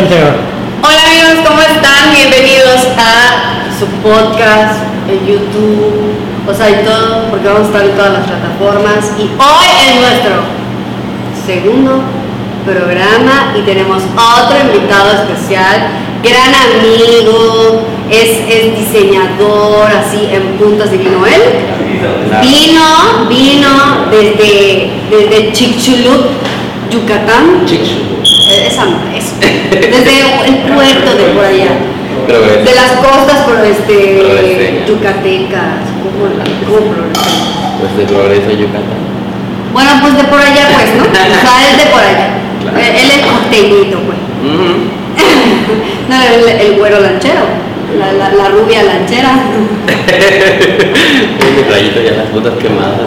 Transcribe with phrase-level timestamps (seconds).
[0.00, 2.10] Hola amigos, ¿cómo están?
[2.10, 6.14] Bienvenidos a su podcast en YouTube,
[6.48, 9.12] o sea, y todo, porque vamos a estar en todas las plataformas.
[9.18, 10.40] Y hoy es nuestro
[11.44, 12.00] segundo
[12.64, 15.88] programa y tenemos otro invitado especial,
[16.22, 21.42] gran amigo, es, es diseñador, así en puntas de vino él.
[22.40, 26.24] Vino, vino desde, desde Chicxulub,
[26.90, 27.66] Yucatán.
[27.70, 28.19] Eh,
[28.50, 29.34] Esa, eso.
[29.70, 31.70] Desde el puerto de por allá.
[32.26, 35.86] De las costas por este yucatecas.
[36.02, 36.26] ¿Cómo,
[36.66, 37.30] cómo progreso?
[37.80, 39.00] Pues de Progreso Yucatán.
[39.72, 41.04] Bueno, pues de por allá pues, ¿no?
[41.10, 42.28] O sea, es de por allá.
[42.60, 42.76] Claro.
[42.78, 44.18] Él él es costeñito, pues.
[46.08, 47.42] No, el, el güero lanchero.
[47.98, 49.30] La, la, la rubia lanchera.
[51.56, 53.00] Mi rayito ya las botas quemadas.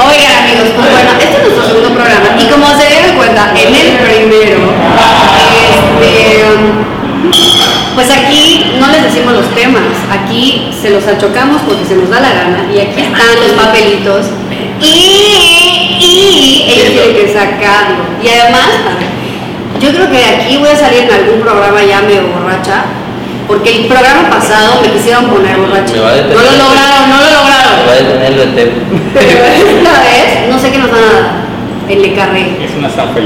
[0.00, 3.74] Oigan amigos, pues bueno, este es nuestro segundo programa y como se dieron cuenta, en
[3.74, 4.58] el primero,
[6.00, 6.44] este,
[7.94, 12.20] pues aquí no les decimos los temas, aquí se los achocamos porque se nos da
[12.20, 14.26] la gana y aquí están los papelitos
[14.80, 18.04] y, y ellos tienen que sacarlo.
[18.22, 18.68] Y además,
[19.80, 22.84] yo creo que aquí voy a salir en algún programa ya medio borracha,
[23.50, 25.92] porque el programa pasado me quisieron poner borracha.
[25.92, 26.36] Me va a detener.
[26.36, 27.74] No lo lograron, no lo lograron.
[27.82, 28.70] Va a detenerlo el tema.
[29.14, 31.40] Pero esta vez, no sé qué nos van a dar.
[31.88, 32.64] El Le Carré.
[32.64, 33.18] es una zampa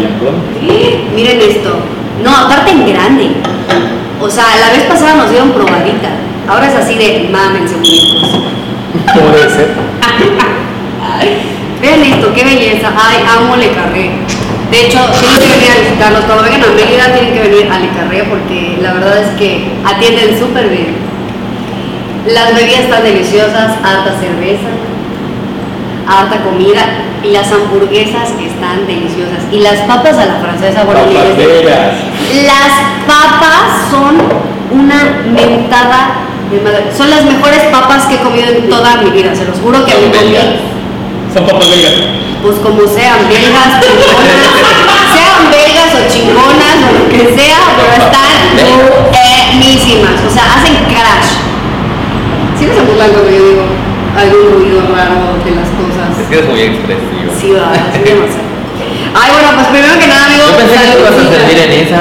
[1.14, 1.76] Miren esto.
[2.22, 3.32] No, aparte en grande.
[4.18, 6.08] O sea, la vez pasada nos dieron probadita.
[6.48, 8.30] Ahora es así de mámense, muñecos.
[9.12, 9.68] ¿Cómo debe ser?
[11.82, 12.94] Vean esto, qué belleza.
[12.96, 14.10] Ay, amo Le Carré.
[14.74, 16.24] De hecho, tienen que venir a visitarlos.
[16.24, 19.70] Cuando vengan a Mérida tienen que venir a Le Carré porque la verdad es que
[19.84, 20.96] atienden súper bien.
[22.26, 24.74] Las bebidas están deliciosas, harta cerveza,
[26.08, 26.82] harta comida
[27.22, 29.46] y las hamburguesas están deliciosas.
[29.52, 31.02] Y las papas a la francesa, bueno.
[32.42, 32.74] Las
[33.06, 34.18] papas son
[34.72, 36.18] una mentada
[36.50, 36.86] de madre.
[36.98, 39.92] Son las mejores papas que he comido en toda mi vida, se los juro que
[39.92, 40.08] comí.
[40.08, 40.46] belgas.
[41.32, 42.23] Son papas belgas.
[42.44, 44.52] Pues como sean, belgas, chingonas,
[45.16, 48.36] sean belgas o chingonas o lo que sea, pero están
[49.08, 50.20] buenísimas.
[50.28, 51.40] O sea, hacen crash.
[52.60, 53.64] ¿Sí me se burlan cuando yo digo
[54.12, 56.28] algún ruido raro de las Es cosas?
[56.28, 57.32] que es muy expresivo.
[57.32, 58.52] Sí, va, sí, demasiado.
[59.16, 60.44] Ay, bueno, pues primero que nada, amigo.
[60.44, 62.00] Yo pensé que te ibas a servir en esa.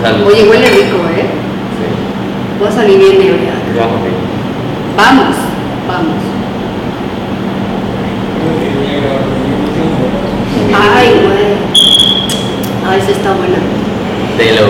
[0.00, 0.24] Salud.
[0.24, 1.28] Oye, huele rico, ¿eh?
[1.76, 1.84] Sí.
[2.58, 3.44] Voy a salir bien.
[3.76, 4.08] Ya, ok.
[4.96, 5.36] Vamos,
[5.84, 6.39] vamos.
[10.72, 11.46] Ay, güey.
[12.88, 13.58] Ay, sí está buena.
[14.38, 14.68] Delo.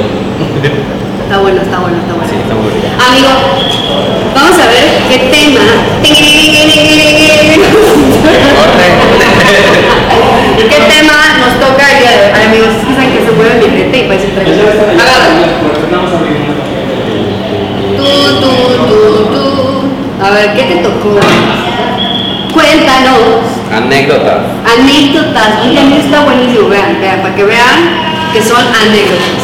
[1.22, 2.28] Está buena, está buena, está buena.
[2.30, 2.88] Sí, está muy rica.
[3.06, 3.28] Amigo,
[4.34, 5.60] vamos a ver qué tema.
[10.56, 12.32] ¿Qué tema nos toca el día de hoy?
[12.46, 14.26] Amigos, es que saben que se mueve mi rete y parece.
[15.00, 15.44] Agárralo.
[17.96, 18.08] Tú,
[18.40, 18.50] tú,
[18.88, 18.98] tú,
[19.32, 19.44] tú.
[20.24, 21.10] A ver, ¿qué te tocó?
[22.52, 23.46] Cuéntanos.
[23.72, 24.38] Anécdotas.
[24.66, 25.48] Anécdotas.
[25.64, 26.68] Oye, a mí está buenísimo.
[26.68, 27.78] Vean, vean, para que vean
[28.32, 29.40] que son anécdotas.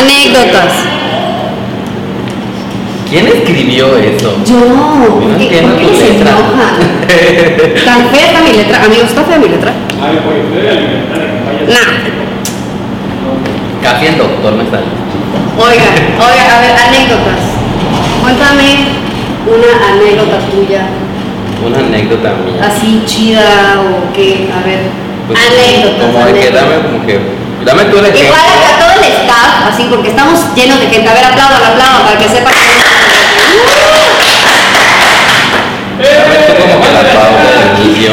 [0.00, 0.72] Anécdotas.
[3.08, 4.36] ¿Quién escribió eso?
[4.44, 6.32] Yo, No ¿por qué, entiendo tu letra.
[7.86, 8.84] Tan fea está mi letra.
[8.84, 9.72] Amigos, ¿está fea mi letra?
[11.68, 12.18] Nah.
[13.82, 14.88] Casi el doctor me salió.
[15.56, 15.84] Oiga,
[16.18, 17.40] oiga, a ver, anécdotas.
[18.22, 19.08] Cuéntame
[19.48, 20.82] una anécdota tuya,
[21.64, 22.60] Una anécdota mía.
[22.68, 24.48] así chida o qué.
[24.54, 24.80] A ver,
[25.26, 26.06] Pues, anécdotas.
[26.06, 26.62] Como de que anécdotas.
[26.68, 27.14] dame como que.
[27.64, 28.28] Dame tú el ejemplo.
[28.28, 31.08] Igual a todo el staff, así porque estamos llenos de gente.
[31.08, 32.68] A ver, aplaudan, aplaudan para que sepan que.
[35.98, 38.12] Dame tú como que la pausa del inicio.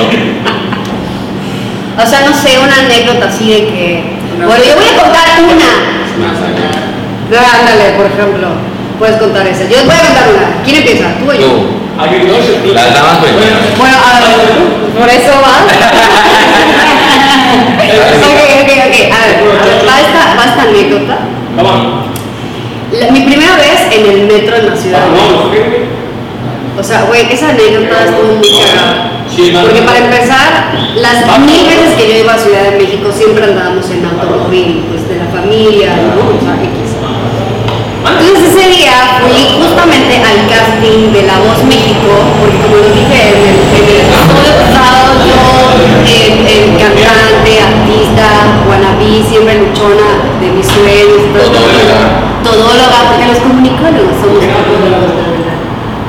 [1.96, 4.04] O sea, no sé, una anécdota así de que.
[4.38, 5.72] Bueno, yo voy a contar una.
[6.20, 7.60] Más allá.
[7.62, 8.48] Ándale, por ejemplo.
[9.00, 9.64] Puedes contar esa.
[9.68, 10.64] Yo voy a contar una.
[10.64, 11.06] ¿Quién empieza?
[11.20, 11.40] ¿Tú o yo?
[11.48, 11.54] Tú.
[12.74, 13.56] Las damas primero.
[13.78, 14.36] Bueno, a ver,
[15.00, 15.56] por eso va.
[18.30, 18.96] ok, ok, ok.
[19.12, 19.36] A ver,
[19.88, 21.16] va esta, va esta anécdota.
[22.92, 25.52] La- mi primera vez en el metro en la ciudad México.
[26.80, 29.12] O sea, güey, esa anécdota estuvo muy cagada.
[29.64, 33.86] Porque para empezar, las mil veces que yo iba a Ciudad de México siempre andábamos
[33.90, 36.36] en automóvil, pues de la familia, ¿no?
[36.36, 36.56] O sea,
[38.06, 42.10] Entonces ese día fui justamente al casting de La Voz México,
[42.40, 45.42] porque como lo dije en el, episodio pasado, yo,
[46.06, 48.28] el, el cantante, artista,
[48.70, 52.00] wannabe, siempre luchona de mis sueños, todo, Todóloga.
[52.46, 55.58] todóloga, porque los comunicólogos somos todólogos, la verdad.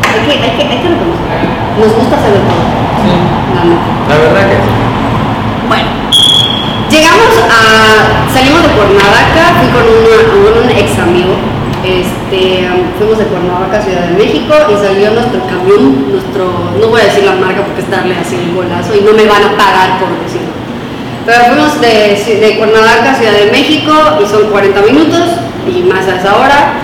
[0.04, 1.28] Hay que, hay que, hay que reconocer.
[1.80, 2.64] Nos gusta saber todo.
[4.08, 4.72] La verdad que sí.
[5.68, 5.88] Bueno,
[6.92, 8.32] llegamos a.
[8.32, 11.34] Salimos de Cuernavaca, fui con, una- con un ex amigo.
[11.86, 12.66] Este,
[12.98, 16.50] fuimos de Cuernavaca a Ciudad de México y salió nuestro camión, nuestro.
[16.82, 19.24] No voy a decir la marca porque es darle así el golazo y no me
[19.24, 20.50] van a pagar por decirlo.
[21.22, 26.10] Pero fuimos de, de Cuernavaca a Ciudad de México y son 40 minutos y más
[26.10, 26.74] a esa hora.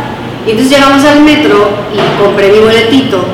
[0.46, 3.26] Y entonces llegamos al metro y compré mi boletito.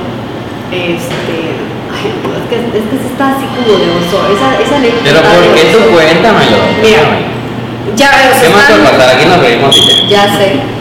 [0.73, 1.53] Este.
[1.93, 4.25] Ay, es que, es que se está así como de oso.
[4.33, 6.57] Esa, esa anécdota Pero ¿por qué tú cuéntamelo?
[6.81, 7.29] Mira,
[7.95, 9.17] ya veo, ¿Qué más puede pasar?
[9.17, 10.78] Aquí nos reímos y ya sé.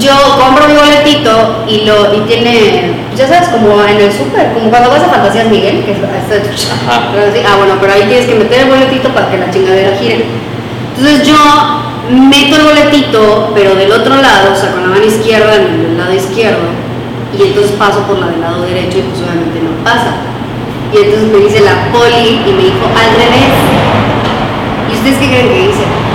[0.00, 4.70] Yo compro mi boletito y lo y tiene, ya sabes, como en el súper, como
[4.70, 8.60] cuando vas a Fantasías Miguel, que es así, ah, bueno, pero ahí tienes que meter
[8.60, 10.24] el boletito para que la chingadera gire.
[10.96, 11.36] Entonces yo
[12.08, 15.98] meto el boletito, pero del otro lado, o sea, con la mano izquierda en el
[15.98, 16.64] lado izquierdo,
[17.36, 20.14] y entonces paso por la del lado derecho y pues obviamente no pasa.
[20.92, 23.52] Y entonces me dice la poli y me dijo al revés.
[24.90, 26.09] ¿Y ustedes qué creen que hice?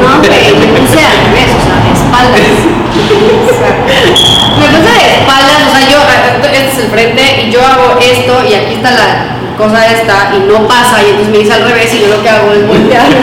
[0.00, 2.58] No, hombre, me puse al revés, o sea, de espaldas.
[4.54, 5.98] Me puse de espaldas, o sea, yo,
[6.46, 10.40] este es el frente y yo hago esto y aquí está la cosa esta y
[10.50, 13.06] no pasa y entonces me dice al revés y yo lo que hago es voltear.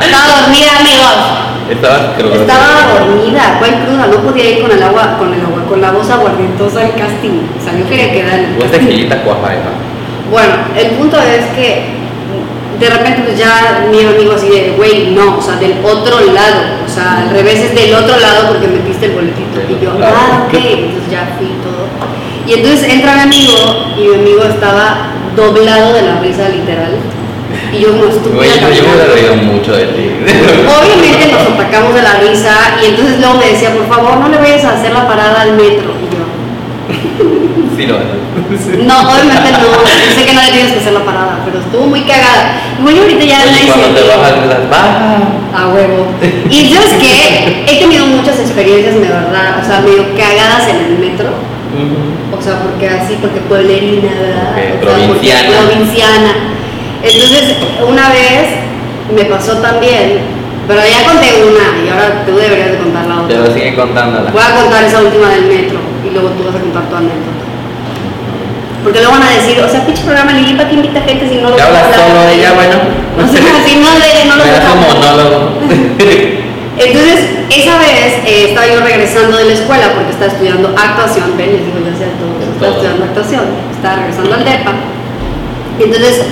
[0.00, 1.42] Estaba dormida, amigos.
[1.70, 2.34] Estabas crudo.
[2.34, 4.06] Estaba dormida, ¿cuál cruda?
[4.06, 7.48] No podía ir con el agua, con el agua, con la voz aguardientosa al casting.
[7.58, 9.72] O sea, yo quería quedar en el Vos tequilita cuaja, Eva.
[10.30, 12.01] Bueno, el punto es que
[12.82, 16.82] de repente pues ya mi amigo así de, güey, no, o sea, del otro lado,
[16.84, 19.60] o sea, al revés es del otro lado porque metiste el boletito.
[19.68, 21.86] Y yo, ah, ok, entonces ya fui todo.
[22.44, 26.98] Y entonces entra mi amigo y mi amigo estaba doblado de la risa literal.
[27.72, 28.44] Y yo como estúpida.
[28.44, 30.10] Yo yo me hubiera reído mucho de ti.
[30.26, 34.38] Obviamente nos atacamos de la risa y entonces luego me decía, por favor, no le
[34.38, 35.94] vayas a hacer la parada al metro.
[36.02, 36.21] Y yo,
[37.76, 38.78] Sí, lo haces.
[38.84, 42.02] no, obviamente no, sé que no le tienes que hacer la parada, pero estuvo muy
[42.02, 42.60] cagada.
[42.78, 44.96] Igual ahorita ya Oye, nadie cuando te bajas las bajas.
[45.54, 46.06] A huevo.
[46.50, 50.76] Y yo es que he tenido muchas experiencias, de verdad, o sea, medio cagadas en
[50.76, 51.30] el metro.
[52.36, 54.52] O sea, porque así, porque pueblerina, ¿verdad?
[54.52, 55.48] Ok, O sea, provinciana.
[55.48, 56.32] provinciana.
[57.02, 57.56] Entonces,
[57.88, 58.62] una vez
[59.14, 60.20] me pasó también,
[60.68, 63.28] pero ya conté una y ahora tú deberías de contar la otra.
[63.28, 64.30] Pero sigue contándola.
[64.30, 67.42] Voy a contar esa última del metro y luego tú vas a contar tu anécdota.
[68.82, 71.36] Porque luego van a decir, o sea, pinche programa Lili, ¿para qué invita gente si
[71.36, 72.76] no lo solo de ella, bueno?
[73.12, 74.62] O sea, si no de no lo hablar.
[74.74, 75.52] monólogo.
[76.78, 77.20] Entonces,
[77.50, 81.66] esa vez eh, estaba yo regresando de la escuela porque estaba estudiando actuación, ven, les
[81.66, 84.72] digo, sé todo, Es estaba estudiando actuación, estaba regresando al DEPA.
[85.78, 86.22] Entonces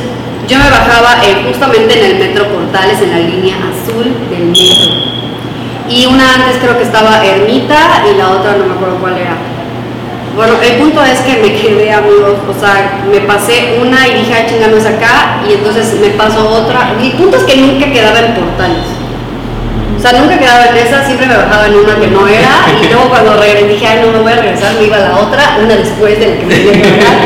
[0.49, 5.21] yo me bajaba eh, justamente en el metro Portales, en la línea azul del metro.
[5.89, 9.37] Y una antes creo que estaba Ermita y la otra no me acuerdo cuál era.
[10.41, 14.33] Bueno, el punto es que me quedé, amigos, o sea, me pasé una y dije,
[14.33, 16.95] ah, chingando es acá, y entonces me pasó otra.
[16.99, 18.89] Y el punto es que nunca quedaba en portales.
[19.99, 22.87] O sea, nunca quedaba en esa, siempre me bajaba en una que no era, y
[22.89, 25.59] luego cuando regresé dije, ay, no me voy a regresar, me iba a la otra,
[25.63, 27.17] una después de la que me iba a regresar.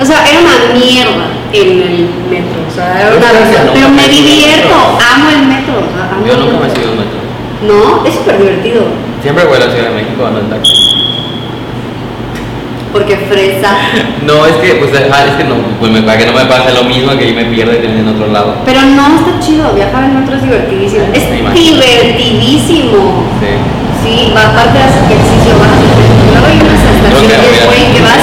[0.00, 3.88] O sea, era una mierda en el metro, o sea, era una que nunca Pero
[3.90, 6.80] me divierto, amo el metro, o sea, amo Yo el nunca me he metro.
[6.80, 7.20] sido un metro.
[7.68, 8.80] No, es súper divertido,
[9.20, 10.71] Siempre voy a la Ciudad de México ando en taxi.
[12.92, 13.70] Porque fresa.
[14.22, 16.72] No, es que, pues, ajá, es que no, pues me, para que no me pase
[16.72, 18.54] lo mismo que yo me pierda y termine en otro lado.
[18.64, 21.04] Pero no, está chido, viajar en metro es divertidísimo.
[21.12, 21.80] Es Me imagino.
[21.82, 23.26] divertidísimo.
[23.42, 23.52] Sí.
[24.02, 25.74] Sí, va- aparte de hacer ejercicio, vas.
[26.30, 28.22] Luego hay unas estaciones, güey, que vas,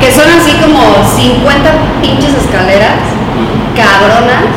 [0.00, 1.68] que son así como 50
[2.00, 3.00] pinches escaleras,
[3.76, 4.56] cabronas.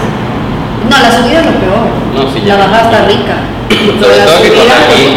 [0.90, 1.84] No, la subida es lo peor.
[2.16, 3.36] No, sí, La bajada está rica.
[3.70, 5.14] Sobre todo que con aquí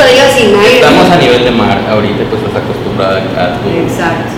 [0.77, 4.29] estamos a nivel de mar ahorita, pues estás acostumbrada a tu, Exacto.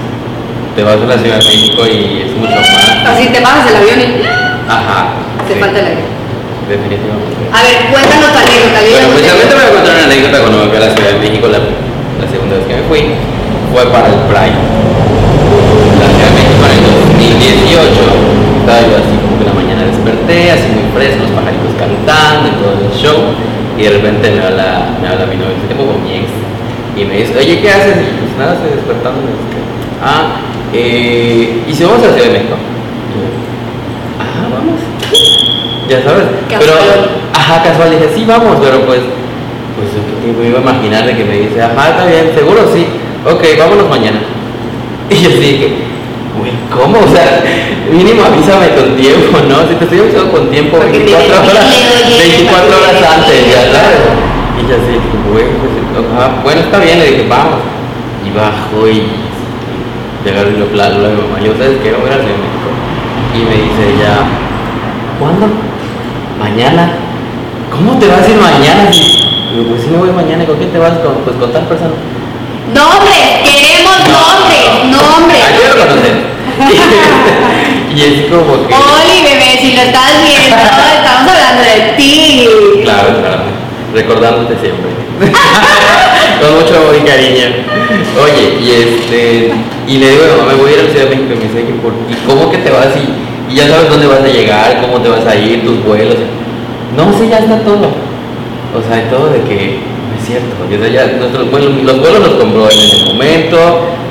[0.76, 3.10] te vas a la Ciudad de México y es mucho más.
[3.10, 4.22] Así te bajas del avión y
[4.70, 5.18] Ajá.
[5.48, 6.04] te sí, falta el aire.
[6.70, 7.34] Definitivamente.
[7.52, 8.78] A ver, cuéntanos tu anécdota.
[8.80, 10.90] Bueno, no pues realmente me voy a contar una anécdota cuando me fui a la
[10.94, 13.02] Ciudad de México la, la segunda vez que me fui.
[13.74, 14.58] Fue para el Pride.
[16.00, 16.82] La Ciudad de México en el
[17.74, 18.62] 2018.
[18.64, 22.44] Estaba yo así como que en la mañana desperté, así muy fresco, los pajaritos cantando
[22.48, 23.20] y todo el show.
[23.76, 26.30] Y de repente me habla, me habla mi novio, ese tiempo con mi ex.
[26.96, 27.94] Y me dice, oye, ¿qué haces?
[27.94, 29.22] Y pues nada, estoy despertando.
[30.02, 30.42] ah,
[30.72, 32.58] eh, ¿y si vamos a Ciudad de México?
[32.58, 33.22] Yo,
[34.18, 34.82] ah, vamos.
[35.88, 36.26] Ya sabes.
[36.48, 37.10] Pero, Casual.
[37.32, 37.90] ajá, casual.
[37.94, 38.98] Dije, sí, vamos, pero pues,
[39.78, 42.66] pues yo qué me iba a imaginar de que me dice, ajá, está bien, seguro
[42.74, 42.82] sí.
[43.22, 44.18] Ok, vámonos mañana.
[45.10, 45.68] Y yo dije,
[46.34, 46.98] güey, ¿cómo?
[46.98, 47.44] O sea,
[47.92, 49.68] mínimo avísame con tiempo, ¿no?
[49.68, 52.74] Si te estoy avisando con tiempo, Porque te 24 horas, despide, oye, 24 para que
[52.74, 54.02] horas te antes, ya sabes.
[54.58, 54.94] Y yo así,
[55.30, 55.73] güey, pues,
[56.16, 57.60] ajá, bueno, está bien, le dije, vamos.
[58.24, 59.06] Y bajo y
[60.24, 62.42] llegaron y lo lo de mamá, yo sabes que voy a ir a Ciudad de
[62.42, 62.68] México.
[63.34, 64.16] Y me dice ella,
[65.18, 65.46] ¿cuándo?
[66.38, 66.92] mañana.
[67.70, 68.90] ¿Cómo te vas a ir mañana?
[68.90, 70.92] Digo, pues si me voy mañana, ¿con quién te vas?
[70.98, 71.94] Con, pues con tal persona.
[72.72, 73.26] ¡Nombres!
[73.44, 74.66] ¡Queremos nombres!
[74.90, 75.42] ¡Nombres!
[75.58, 76.34] Yo lo
[77.94, 78.74] y es como que.
[78.74, 82.48] Oli, bebé, si lo estás viendo, estamos hablando de ti.
[82.84, 83.42] Claro, claro.
[83.94, 84.90] Recordándote siempre.
[86.42, 87.46] Con mucho amor y cariño.
[88.20, 89.52] Oye, y este.
[89.86, 91.32] Y le digo, mamá, me voy a ir a la Ciudad de México.
[91.34, 92.88] Y me dice, "¿Y por- ¿y cómo que te vas?
[92.98, 96.16] Y, y ya sabes dónde vas a llegar, cómo te vas a ir, tus vuelos.
[96.96, 97.86] No, sí, ya está todo.
[98.74, 100.50] O sea, todo de que no es cierto.
[100.58, 103.58] Porque ya nuestros vuelos, los vuelos los compró en el momento.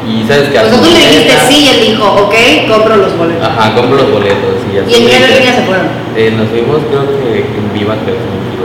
[0.08, 2.36] Y sabes que O sea, tú le dijiste sí y él dijo, ok,
[2.70, 3.48] compro los boletos.
[3.48, 4.56] Ajá, compro los boletos.
[4.72, 5.88] Y, ¿Y en qué aerolínea se fueron?
[6.16, 8.14] Eh, nos fuimos, creo que en Viva, que.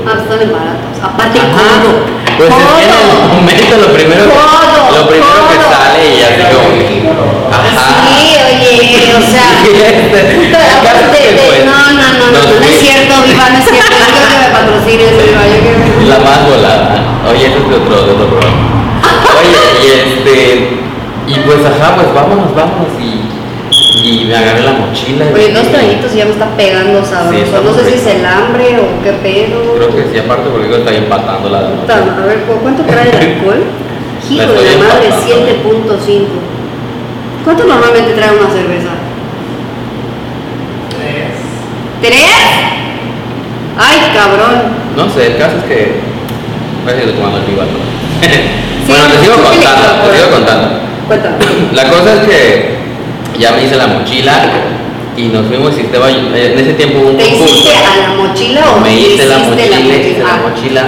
[0.04, 0.96] Ah, están en baratos.
[1.00, 1.80] Aparte, Ajá.
[1.80, 2.04] codo.
[2.36, 6.68] Pues es que en el momento lo primero, lo primero que sale y así como
[6.76, 7.08] que,
[7.50, 8.04] ajá.
[8.04, 9.48] Sí, oye, o sea.
[9.68, 13.96] Este, de- pues, no, no, no, no, no, no es cierto, Viva, no es cierto.
[13.96, 17.00] Yo quiero que me patrocines, Viva, yo quiero que La más volada.
[17.28, 18.62] Oye, eso es de otro, de otro programa.
[19.40, 20.36] Oye, y este,
[21.26, 23.20] y pues ajá, pues vámonos, vámonos y,
[24.02, 25.24] y me agarré la mochila.
[25.30, 27.44] y- Oye, dos traguitos y ya me está pegando sabroso.
[27.44, 29.74] está no sé si es el hambre o qué pedo.
[29.76, 33.08] Creo que sí, aparte porque está empatando la de Puta, A ver, ¿cu- ¿cuánto trae
[33.10, 33.62] el alcohol?
[34.30, 35.98] Hijo estoy de la madre, empatando.
[36.04, 36.26] 7.5.
[37.44, 38.90] ¿Cuánto normalmente trae una cerveza?
[42.02, 42.30] ¿Tres?
[43.76, 44.54] Ay, cabrón.
[44.96, 45.92] No sé, el caso es que
[46.84, 47.70] parece que tomando el pibato.
[48.86, 50.68] Bueno, te sigo contando, te sigo contando.
[51.06, 51.36] Cuéntame.
[51.72, 52.77] La cosa es que
[53.38, 54.32] ya me hice la mochila
[55.16, 57.54] y nos fuimos y estaba en ese tiempo hubo un ¿Te concurso.
[57.54, 60.82] hiciste a la mochila o me hice la hiciste mochila, hice la mochila.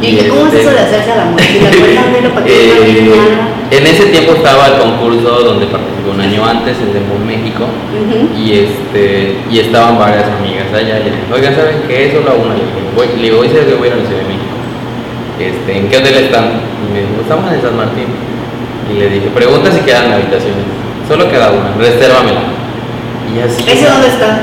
[0.00, 1.70] Y dije, ¿cómo es este, eso de hacerse a la mochila?
[1.70, 3.14] Cuéntamelo para que no
[3.72, 7.24] eh, en ese tiempo estaba el concurso donde participé un año antes, el de Moon
[7.24, 8.28] México, Ujú.
[8.36, 12.12] y este y estaban varias amigas allá y le dije, oigan, ¿saben qué?
[12.12, 14.04] Solo a una le dije, voy, le digo, hoy se voy a ir a la
[14.04, 14.52] Ciudad de México.
[15.40, 16.44] Este, ¿En qué hotel están?
[16.60, 18.10] Y me dijo, estamos en San Martín.
[18.92, 20.81] Y le dije, pregunta si quedan habitaciones.
[21.08, 22.40] Solo queda una, resérvamela.
[23.34, 23.64] Y así.
[23.70, 24.40] ¿Ese dónde está?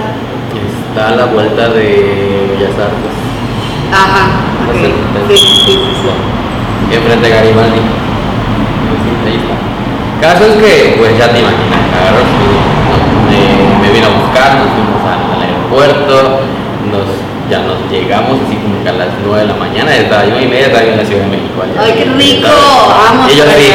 [0.89, 3.15] Está a la vuelta de Bellas Artes.
[3.91, 4.41] Ajá.
[4.67, 5.29] ok.
[5.29, 6.95] Sí, sí, sí, sí.
[6.95, 7.79] Enfrente de Garibaldi.
[9.25, 9.69] Ahí está.
[10.21, 12.23] Caso es que, pues ya te imaginas, agarró,
[13.29, 16.43] me, me vino a buscar, nos fuimos al, aeropuerto,
[16.91, 17.07] nos,
[17.49, 20.47] ya nos llegamos así como que a las 9 de la mañana, estaba yo y
[20.47, 21.63] media estaba yo en la Ciudad de México.
[21.63, 21.79] allá.
[21.79, 22.49] Ay, qué rico.
[22.49, 23.71] Vamos Y yo así.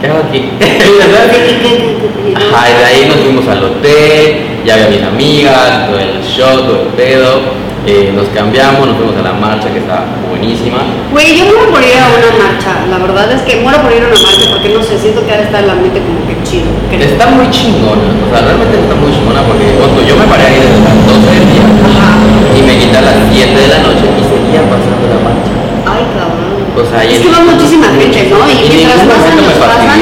[0.00, 0.50] ¿Qué hago aquí?
[0.58, 1.90] ¿Qué-
[2.36, 6.62] Ajá, y de ahí nos fuimos al hotel, ya había mis amigas, todo el show,
[6.62, 7.40] todo el pedo,
[7.86, 10.78] eh, nos cambiamos, nos fuimos a la marcha que estaba buenísima.
[11.10, 12.86] Güey, yo muero por ir a una marcha.
[12.88, 15.32] La verdad es que muero por ir a una marcha porque no sé, siento que
[15.32, 16.70] ha de estar la mente como que chido.
[16.88, 17.02] creo.
[17.02, 20.58] Está muy chingona, o sea, realmente está muy chingona porque cuando yo me paré ahí
[20.60, 22.10] desde las 12 del día Ajá.
[22.54, 25.52] y me quité a las 7 de la noche y seguía pasando la marcha.
[25.88, 26.04] Ay,
[26.86, 28.46] sea, y es que va muchísima gente, ¿no?
[28.46, 30.00] Y, y en mientras más años pasan,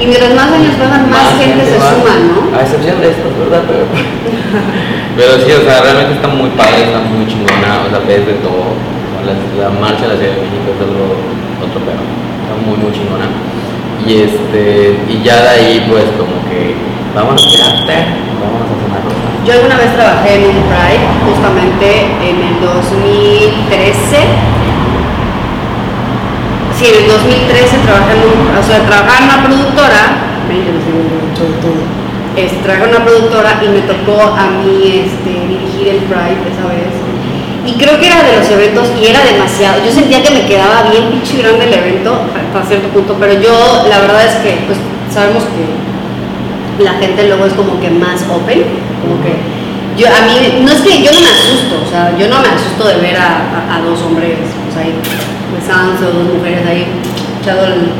[0.00, 2.36] y mientras más años pasan, más, gente, se suma, ¿no?
[2.56, 3.62] A excepción de estos, ¿verdad?
[3.66, 3.86] Pero,
[5.16, 8.34] pero sí, o sea, realmente está muy padre, está muy chingona, o sea, ves de
[8.44, 8.74] todo.
[9.24, 11.16] La, la marcha de la Ciudad de México es otro,
[11.64, 12.04] otro pedo.
[12.04, 13.24] Está muy, muy chingona.
[14.04, 16.76] Y este, y ya de ahí, pues, como que,
[17.16, 18.04] vámonos a after,
[18.36, 19.00] vámonos a cenar.
[19.46, 24.28] Yo alguna vez trabajé en un Pride, justamente en el 2013.
[26.78, 30.02] Sí, en el 2013 trabajé en, un- o sea, trabajaba en una productora.
[32.64, 36.90] Trabajé en una productora y me tocó a mí este, dirigir el Pride esa vez.
[37.66, 39.80] Y creo que era de los eventos y era demasiado.
[39.84, 43.86] Yo sentía que me quedaba bien pinche grande el evento hasta cierto punto, pero yo
[43.88, 44.76] la verdad es que pues
[45.12, 48.64] sabemos que la gente luego es como que más open,
[49.00, 49.32] como que
[49.96, 52.48] yo a mí no es que yo no me asusto, o sea, yo no me
[52.48, 54.92] asusto de ver a, a- a dos hombres pues ahí
[55.54, 56.86] besándose o dos mujeres ahí
[57.40, 57.92] echado el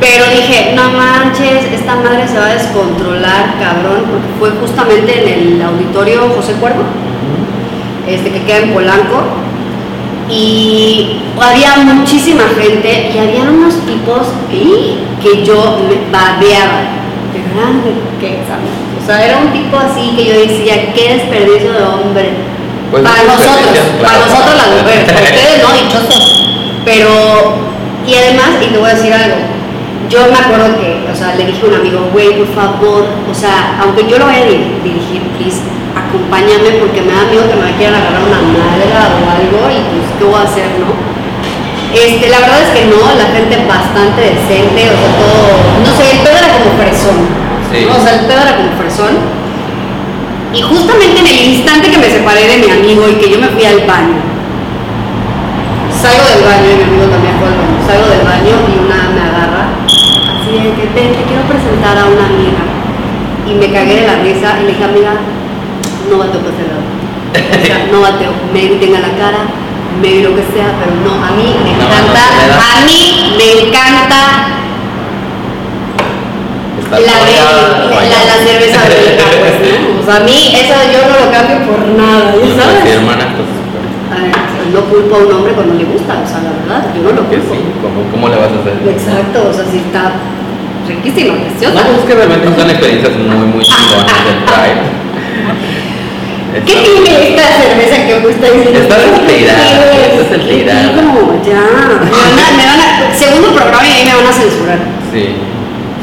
[0.00, 5.54] pero dije, no manches, esta madre se va a descontrolar, cabrón, porque fue justamente en
[5.54, 6.82] el auditorio José Cuervo,
[8.06, 9.22] este que queda en Polanco,
[10.28, 17.00] y había muchísima gente y había unos tipos y que yo me babeaba.
[17.32, 18.70] De grande, ¿qué sabes?
[19.02, 22.30] O sea, era un tipo así que yo decía, qué desperdicio de hombre.
[22.90, 26.43] Pues para nosotros, para nosotros las mujeres, para ustedes no, dichosos.
[26.84, 27.08] Pero,
[28.06, 29.36] y además, y te voy a decir algo,
[30.10, 33.34] yo me acuerdo que, o sea, le dije a un amigo, güey, por favor, o
[33.34, 35.64] sea, aunque yo lo vaya a di- dirigir, please,
[35.96, 40.04] acompáñame porque me da miedo que me quieran agarrar una nalga o algo y pues,
[40.18, 40.92] ¿qué voy a hacer, no?
[41.94, 45.46] Este, la verdad es que no, la gente bastante decente, o sea, todo,
[45.86, 47.18] no sé, el pedo era como fresón,
[47.72, 47.86] Sí.
[47.86, 47.96] ¿no?
[47.96, 49.14] o sea, el pedo era como fresón.
[50.52, 53.48] Y justamente en el instante que me separé de mi amigo y que yo me
[53.48, 54.22] fui al baño.
[56.04, 57.48] Salgo del baño y mi amigo también fue.
[57.88, 59.64] Salgo del baño y una me agarra.
[59.88, 62.60] Así de que "Ven, te quiero presentar a una amiga.
[63.48, 65.12] Y me cagué de la risa y le dije, amiga,
[66.08, 66.84] no bateo por ese lado.
[66.84, 68.32] O sea, no bateo.
[68.52, 69.40] Me griten a la cara,
[70.00, 72.24] me lo que sea, pero no, a mí me No, encanta.
[72.60, 73.00] A mí
[73.36, 74.20] me encanta
[76.90, 80.00] la, la, cerveza belga, pues, ¿no?
[80.00, 82.94] O sea, a mí eso yo no lo cambio por nada, ¿ya Sí, ¿sabes?
[82.94, 83.84] hermana, pues súper.
[84.14, 84.32] A ver,
[84.74, 87.22] no culpo a un hombre cuando le gusta, o sea, la verdad, yo no lo
[87.30, 87.54] culpo.
[87.54, 88.74] sí, ¿cómo, ¿cómo le vas a hacer?
[88.82, 90.12] Exacto, o sea, sí está
[90.90, 91.80] riquísima, No, preciosa.
[91.86, 94.82] pues es que realmente son experiencias muy, muy chingonas del Pride.
[96.66, 98.78] ¿Qué tiene esta cerveza que me está diciendo?
[98.78, 100.28] Está solteirada, ¿Qué está es?
[100.30, 100.86] solteirada.
[101.02, 101.62] No, ya.
[101.98, 104.78] Me van a, me van a, segundo programa y ahí me van a censurar.
[105.10, 105.34] Sí,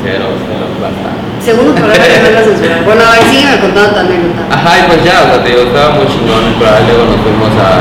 [0.03, 1.07] cero, cero, basta.
[1.39, 2.83] Segundo programa y me van a censurar.
[2.83, 4.41] Bueno, a ver, sígueme contando tu anécdota.
[4.51, 7.19] Ajá, y pues ya, o sea, te digo, estaba muy chingón el Pride, luego nos
[7.23, 7.71] fuimos a,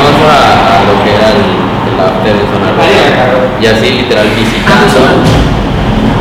[0.00, 3.04] fuimos a, a lo que era el, el after de Zona Rosa,
[3.60, 5.00] y así literal visitando,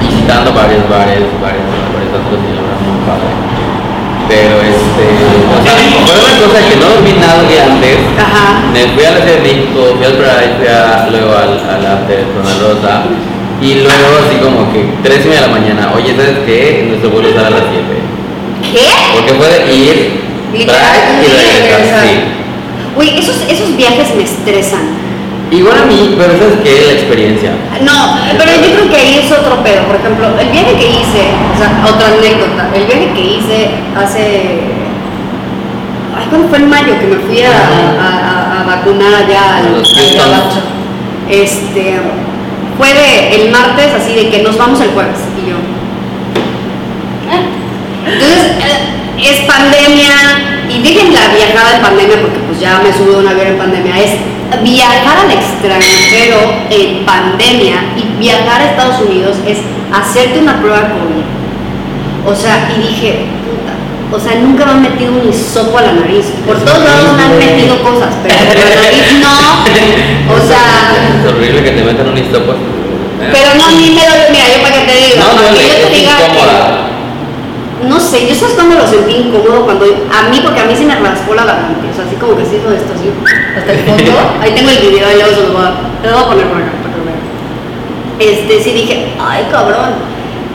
[0.03, 1.63] visitando varios bares, varios,
[1.95, 3.31] varios otros verdad muy padre.
[4.29, 5.05] Pero este,
[5.49, 5.73] o sea,
[6.05, 8.61] fue una cosa que no dormí nada de antes, Ajá.
[8.69, 11.81] me fui a la Ciudad de México, fui al Pride, fui a, luego al, al
[11.97, 12.93] after de Zona Rosa,
[13.59, 16.85] y luego así como que 3 y media de la mañana, oye, ¿sabes qué?
[16.93, 17.81] Nuestro vuelo sale a las 7.
[18.69, 18.87] ¿Qué?
[19.17, 19.97] Porque fue de ir,
[20.53, 20.93] y y regresar.
[21.25, 22.03] regresar.
[22.05, 22.13] Sí.
[22.99, 24.81] Uy, esos, esos viajes me estresan.
[25.51, 26.85] Igual a mí, pero ¿sabes qué?
[26.87, 27.51] La experiencia.
[27.81, 29.81] No, pero yo creo que ahí es otro pedo.
[29.87, 31.23] Por ejemplo, el viaje que hice,
[31.55, 34.59] o sea, otra anécdota, el viaje que hice hace.
[36.15, 39.81] Ay, ¿cuándo fue en mayo que me fui a, a- a- a vacunar allá al,
[40.17, 40.61] gabacho?
[41.29, 41.95] Este.
[42.77, 45.17] Fue de el martes, así de que nos vamos el jueves.
[45.43, 45.55] Y yo.
[48.05, 50.13] Entonces, eh, es pandemia,
[50.69, 53.97] y dejen la viajada en pandemia porque ya me subo a un avión en pandemia,
[53.99, 54.11] es
[54.63, 56.37] viajar al extranjero
[56.69, 59.59] en pandemia y viajar a Estados Unidos es
[59.93, 62.29] hacerte una prueba COVID.
[62.31, 63.73] O sea, y dije, puta,
[64.15, 66.25] o sea, nunca me han metido un hisopo a la nariz.
[66.45, 70.33] Por Es todos lados me han metido cosas, pero por la nariz no.
[70.35, 72.53] O sea, Es horrible que te metan un hisopo.
[73.31, 75.95] pero no, a mí me duele, mira, yo para que te diga, No, yo te
[75.95, 76.88] diga.
[77.87, 80.85] No sé, yo sabes cuando lo sentí incómodo, cuando a mí, porque a mí se
[80.85, 83.07] me raspó la garganta, o sea, así como que se hizo esto, así,
[83.55, 84.11] hasta el fondo,
[84.41, 85.71] ahí tengo el video, y luego se lo voy a,
[86.03, 87.23] lo voy a poner por acá, para que lo vean.
[88.19, 89.95] Este, sí dije, ay cabrón,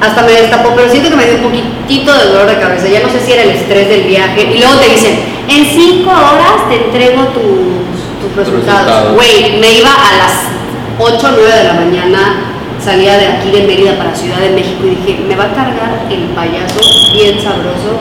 [0.00, 3.00] hasta me destapó, pero siento que me dio un poquitito de dolor de cabeza, ya
[3.00, 6.68] no sé si era el estrés del viaje, y luego te dicen, en cinco horas
[6.68, 8.84] te entrego tus, tus resultados.
[8.84, 9.14] resultados.
[9.14, 10.54] Güey, me iba a las
[10.98, 12.53] 8 o 9 de la mañana,
[12.84, 16.04] salía de aquí de Mérida para Ciudad de México y dije, me va a cargar
[16.10, 16.80] el payaso
[17.14, 17.96] bien sabroso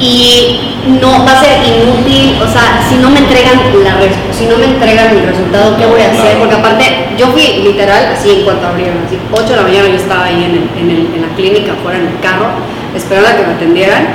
[0.00, 0.60] y
[1.00, 3.98] no va a ser inútil, o sea, si no me entregan la
[4.32, 6.38] si no me entregan el resultado, ¿qué voy a hacer?
[6.38, 6.84] Porque aparte,
[7.18, 10.38] yo fui literal así en cuanto abrieron, así 8 de la mañana yo estaba ahí
[10.44, 12.46] en, el- en, el- en la clínica, fuera en el carro,
[12.94, 14.06] esperando a que me atendieran,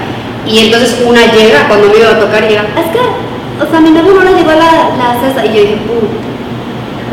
[0.47, 3.91] y entonces una llega, cuando me iba a tocar, llega, es que, o sea, mi
[3.91, 6.33] novio no le llegó la, la cesta, y yo dije, puta.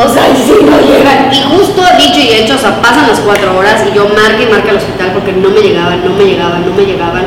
[0.00, 1.28] O sea, y si no llegan.
[1.30, 4.46] Y justo dicho y hecho, o sea, pasan las cuatro horas y yo marque y
[4.46, 7.26] marque al hospital porque no me llegaban, no me llegaban, no me llegaban.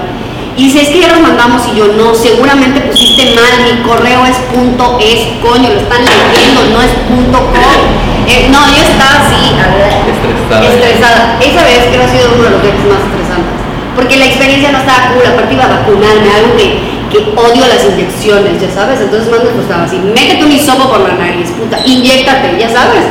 [0.58, 4.26] Y dice, es que ya los mandamos y yo no, seguramente pusiste mal, mi correo
[4.26, 7.82] es punto es, coño, lo están leyendo, no es punto com.
[8.26, 10.66] Eh, no, yo estaba así, a ver, Estresada.
[10.66, 11.22] estresada.
[11.42, 13.58] Esa vez creo que ha sido uno de los viajes más estresantes.
[13.98, 17.86] Porque la experiencia no estaba cool, aparte iba a vacunarme, algo que, que odio las
[17.86, 19.00] inyecciones, ya sabes.
[19.00, 23.06] Entonces más me costaba así, métete un hisopo por la nariz, puta, inyéctate, ya sabes.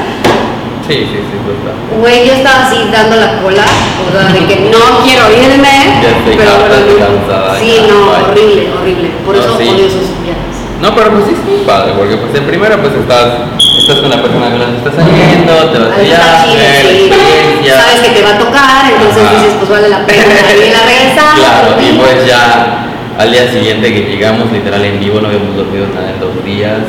[0.86, 1.78] Sí, sí, sí, total.
[2.02, 6.02] Güey, yo estaba así dando la cola, o sea, de que no quiero irme.
[6.26, 6.98] Pero no.
[6.98, 9.08] cansada, Sí, ya, no, horrible, horrible.
[9.24, 9.68] Por No, eso sí.
[9.68, 10.58] odio esos viajes.
[10.82, 14.20] No, pero pues sí, sí, padre, porque pues en primera pues estás, estás con la
[14.20, 16.50] persona que estás saliendo, te vas está sí.
[16.58, 17.78] experiencia.
[17.78, 21.34] Sabes que te va a tocar, entonces dices, pues vale la pena ir a regresar.
[21.38, 25.86] Claro, y pues ya al día siguiente que llegamos, literal en vivo, no habíamos dormido
[25.94, 26.80] nada en dos días.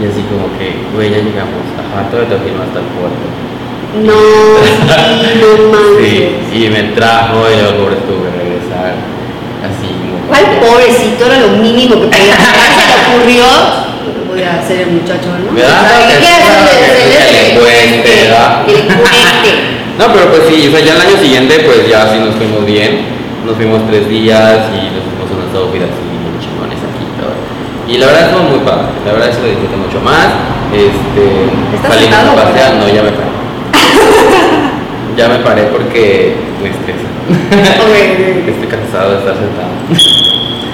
[0.00, 3.24] Y así como que, güey, ya llegamos, ajá, todavía te firma hasta el puerto.
[3.92, 4.16] No,
[4.64, 6.48] sí, no manches.
[6.50, 8.96] Sí, y me trajo y luego pobre tuve que regresar.
[9.62, 10.16] Así como.
[10.32, 12.56] ¿Cuál pobrecito era lo mínimo que podía hacer?
[12.72, 13.44] Se le ocurrió.
[14.32, 15.52] Voy a ser el muchacho, ¿no?
[15.52, 15.84] ¿Verdad?
[15.84, 17.28] O sea, ¿qué Que- que- que.
[17.28, 19.52] Que le cuente.
[19.98, 22.64] No, pero pues sí, o sea, ya el año siguiente pues ya sí nos fuimos
[22.64, 23.12] bien.
[23.44, 24.88] Nos fuimos tres días y
[25.54, 27.34] outfits así chingones aquí y todo.
[27.88, 30.28] Y la verdad estuvo muy padre, la verdad sí lo disfruté mucho más.
[30.72, 31.24] Este,
[31.76, 33.30] ¿Estás salimos no, ya me paré.
[35.16, 37.94] ya me paré porque me ok.
[38.48, 39.72] Estoy cansado de estar sentado.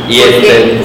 [0.09, 0.79] y este,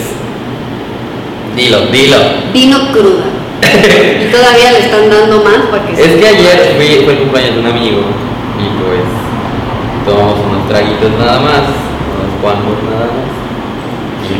[1.55, 2.17] Dilo, dilo.
[2.51, 3.29] Vino cruda.
[3.63, 7.55] y todavía le están dando más para que Es que ayer fui, fue el cumpleaños
[7.55, 8.01] de un amigo
[8.59, 9.05] y pues
[10.05, 13.32] tomamos unos traguitos nada más, unos cuantos nada más.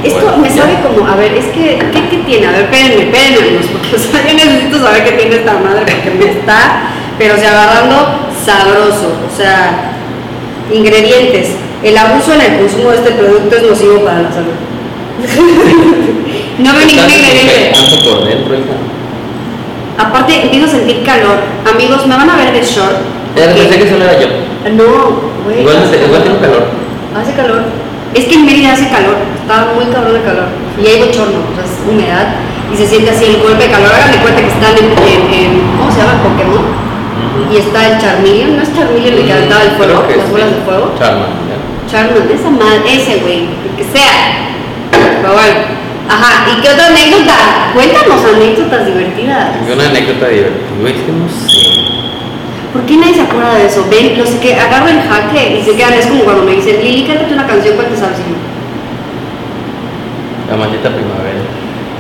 [0.04, 2.48] Esto me sabe como, a ver, es que, ¿qué, qué tiene?
[2.48, 5.82] A ver, espérenme, espérenme, amigos, porque o sea, yo necesito saber qué tiene esta madre
[5.86, 9.94] porque me está, pero se agarrando sabroso, o sea,
[10.72, 11.56] ingredientes.
[11.84, 14.56] El abuso en el consumo de este producto es nocivo para la salud.
[16.60, 17.72] no veo ningún ingrediente.
[17.74, 18.76] tanto por dentro, hija.
[19.98, 21.40] Aparte, empiezo a sentir calor.
[21.72, 22.98] Amigos, me van a ver de short.
[23.36, 24.28] Ya pensé que solo era yo.
[24.76, 25.62] No, güey.
[25.62, 26.68] Igual, hace igual tengo calor.
[27.16, 27.64] Hace calor.
[28.14, 30.48] Es que en Mérida hace calor, está muy cabrón de calor.
[30.80, 32.28] Y hay bochorno, o sea, es humedad.
[32.72, 33.92] Y se siente así el golpe de calor.
[33.94, 36.24] Hagan de cuenta que están en, en- en- ¿cómo se llama?
[36.24, 36.66] Pokémon.
[37.52, 40.02] Y está el Charmeleon, ¿no es Charmeleon el que aventaba el fuego?
[40.10, 40.32] Las sí.
[40.32, 40.86] bolas de fuego.
[40.98, 41.60] Charmander.
[41.86, 44.50] Charmander, esa madre, ese güey, el que sea.
[44.90, 45.84] Pero bueno.
[46.10, 47.36] Ajá, ¿y qué otra anécdota?
[47.74, 49.56] Cuéntanos anécdotas divertidas.
[49.72, 50.74] Una anécdota divertida.
[50.82, 51.64] Güey, es que no sé.
[52.74, 53.86] ¿Por qué nadie se acuerda de eso?
[53.90, 57.06] Ven, los que agarran el jaque y se quedan, es como cuando me dicen, Lili,
[57.06, 58.18] cántate una canción, ¿cuál te sabes?
[60.54, 61.42] Yo, La maldita primavera.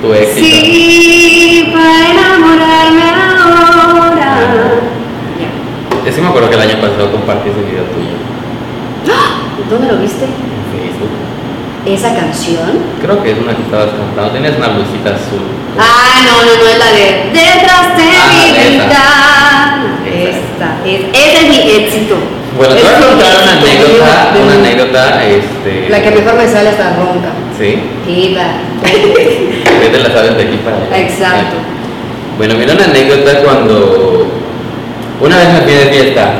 [0.01, 0.45] Tu éxito.
[0.45, 4.37] Sí, para enamorarme ahora.
[5.39, 6.09] Ya.
[6.09, 8.17] Es que me acuerdo que el año pasado compartí ese video tuyo
[9.09, 9.41] ¡Ah!
[9.69, 10.25] ¿Dónde lo viste?
[10.25, 10.31] en
[10.71, 11.09] Facebook.
[11.85, 12.79] ¿Esa canción?
[13.01, 14.31] Creo que es una que estabas cantando.
[14.31, 15.41] Tenías una blusita azul.
[15.79, 18.51] Ah, no, no, no, es la de Detrás de Ah, mi.
[18.75, 19.13] Esa.
[20.05, 22.15] Esta, es, ese es mi éxito.
[22.57, 24.31] Bueno, te voy a contar una anécdota.
[24.33, 25.89] De- Una anécdota, este.
[25.89, 27.29] La que mejor me sale hasta ronca.
[27.57, 27.79] Sí.
[28.05, 28.43] Viva.
[28.83, 30.97] Que te la sabes de aquí para allá.
[31.07, 31.55] Exacto.
[32.37, 34.27] Bueno, mira una anécdota cuando.
[35.21, 36.33] Una vez me fui de fiesta.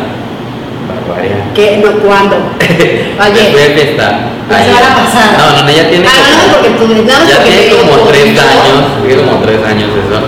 [0.88, 1.38] Barbaria.
[1.56, 1.82] ¿Qué?
[1.84, 2.36] No, ¿cuándo?
[2.60, 4.20] Me fui de fiesta.
[4.50, 5.38] La semana pasada.
[5.56, 6.06] No, no, ya tiene.
[6.06, 9.60] Ah, no, porque tú no, ya porque tiene como digo, tres años, tiene como tres
[9.66, 10.20] años eso.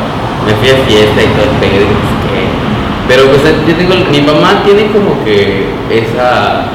[0.46, 1.86] Me fui a fiesta y todo el pedo.
[3.08, 6.66] Pero pues yo tengo, mi mamá tiene como que esa,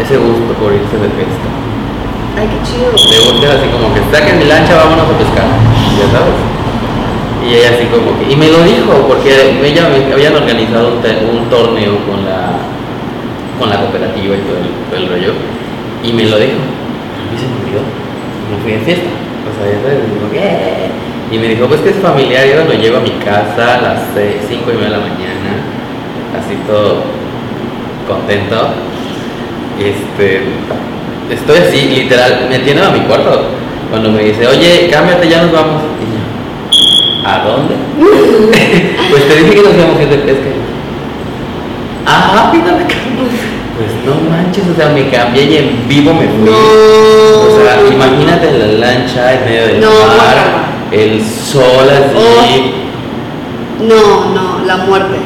[0.00, 1.48] ese gusto por irse de fiesta.
[2.38, 2.90] Ay, qué chido.
[2.92, 5.46] Le gusta así como que saquen mi lancha, vámonos a pescar,
[5.98, 6.36] ya sabes.
[7.44, 9.34] Y ella así como que, y me lo dijo, porque
[9.66, 12.56] ella me- habían organizado un, torneo con la,
[13.58, 15.32] con la cooperativa y todo el, todo el rollo,
[16.02, 16.62] y me lo dijo.
[17.32, 17.82] Y se me olvidó,
[18.50, 19.10] me fui de fiesta.
[19.42, 20.88] O sea, ya sabes, digo, "Yeah".
[21.32, 23.98] Y me dijo, pues que es familiar, yo lo llevo a mi casa a las
[24.14, 25.50] 5 y media de la mañana,
[26.38, 27.02] así todo
[28.06, 28.68] contento.
[29.78, 30.42] Este,
[31.30, 33.46] estoy así, literal, metiéndome a mi cuarto.
[33.90, 35.82] Cuando me dice, oye, cámbiate, ya nos vamos.
[36.00, 37.74] Y yo, ¿a dónde?
[39.10, 40.48] pues te dije que nos íbamos a ir de pesca.
[42.06, 42.86] Ah, me cambié.
[43.76, 46.44] Pues no manches, o sea, me cambié y en vivo me fui.
[46.44, 46.52] No.
[46.52, 50.36] O sea, imagínate la lancha en medio del No, mar,
[50.90, 52.72] el sol así.
[53.80, 55.16] No, no, la muerte.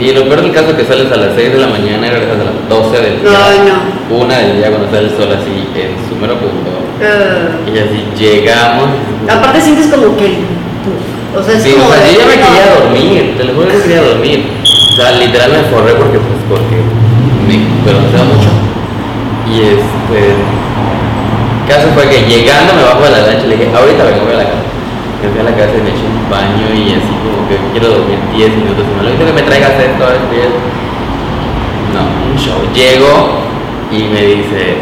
[0.00, 2.10] Y lo peor del caso es que sales a las 6 de la mañana y
[2.10, 3.30] regresas a las 12 del día.
[3.36, 4.16] Ay, no.
[4.24, 6.70] Una del día cuando sale el sol así en su mero punto.
[7.00, 8.88] Eh, Y así llegamos.
[9.28, 10.38] aparte sientes como que.
[11.36, 12.42] O sea, es Sí, o como sea, yo ya me no.
[12.42, 14.38] quería dormir, te lo juro que quería dormir.
[14.66, 16.76] O sea, literal me forré porque pues porque
[17.46, 18.50] me bronceaba mucho.
[19.46, 20.20] Y este
[21.68, 24.36] caso fue que llegando me bajo de la lancha y le dije, ahorita vengo a
[24.42, 24.66] la casa.
[25.22, 28.18] Me fui a la casa y me eché baño y así como que quiero dormir
[28.34, 30.60] 10 minutos y me lo dice que me traigas esto, y esto.
[31.94, 32.58] No, un show.
[32.72, 33.42] Llego
[33.90, 34.78] y me dice,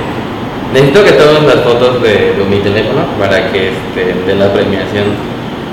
[0.73, 5.07] necesito que tomes las fotos de, de mi teléfono para que este, de la premiación.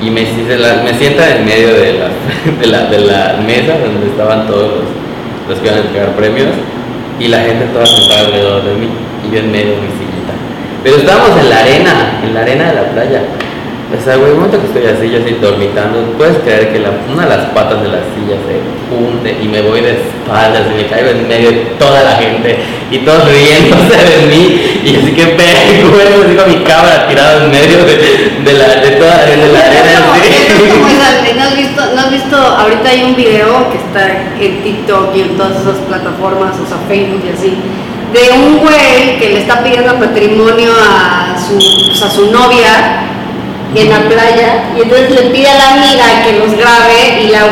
[0.01, 0.23] Y me,
[0.57, 2.07] la- me sienta en medio de la,
[2.61, 4.85] de, la, de la mesa donde estaban todos los,
[5.49, 6.49] los que iban a entregar premios
[7.19, 8.87] y la gente toda sentada alrededor de mí
[9.27, 10.33] y yo en medio de mi sillita.
[10.83, 13.21] Pero estábamos en la arena, en la arena de la playa.
[13.85, 16.89] O sea, güey, un momento que estoy así, yo así dormitando, puedes creer que la-
[17.11, 18.57] una de las patas de la silla se
[18.89, 22.57] hunde y me voy de espaldas y me caigo en medio de toda la gente
[22.91, 27.51] y todos riéndose de mí y así que pego, así con mi cámara tirada en
[27.51, 27.95] medio de,
[28.43, 29.99] de, la, de toda la gente de la arena.
[31.35, 35.21] ¿No has visto, no has visto, ahorita hay un video que está en TikTok y
[35.21, 37.53] en todas esas plataformas, o sea, Facebook y así,
[38.13, 41.55] de un güey que le está pidiendo matrimonio a su,
[41.87, 43.11] pues, a su novia
[43.75, 47.45] en la playa y entonces le pide a la amiga que los grabe y la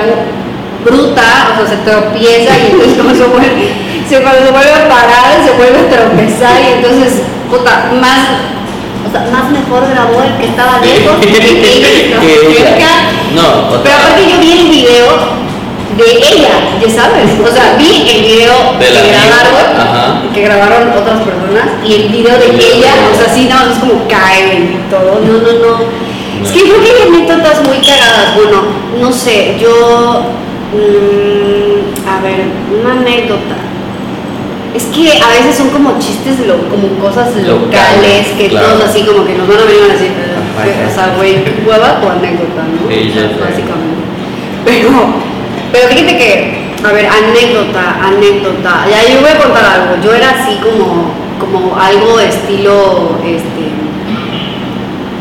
[0.83, 3.71] bruta, o sea, se tropieza y entonces como se vuelve,
[4.07, 8.27] se, cuando se vuelve a parar se vuelve a tropezar y entonces, puta, más,
[9.07, 11.27] o sea, más mejor grabó el que estaba lejos que
[12.57, 13.13] ella.
[13.35, 15.42] No, Pero aparte yo vi el video
[15.97, 16.49] de ella,
[16.81, 20.21] ya sabes, o sea, vi el video De la que grabaron, ajá.
[20.33, 23.65] que grabaron otras personas y el video de El de ella, o sea, sí, nada
[23.65, 25.83] más es como cae y todo, no, no, no.
[26.43, 28.35] Es que creo que hay anécdotas muy cagadas.
[28.35, 28.63] Bueno,
[28.99, 30.23] no sé, yo.
[30.73, 32.43] mm, a ver,
[32.81, 33.55] una anécdota.
[34.75, 38.67] Es que a veces son como chistes, lo- como cosas locales, que claro.
[38.73, 42.09] todos así como que nos van a venir a decir, o sea, güey, hueva tu
[42.09, 42.89] anécdota, ¿no?
[42.89, 44.01] Sí, O sea, básicamente.
[44.65, 44.89] Pero,
[45.73, 48.85] pero fíjate que, a ver, anécdota, anécdota.
[48.89, 49.95] Ya yo voy a contar algo.
[50.03, 53.73] Yo era así como, como algo estilo, este,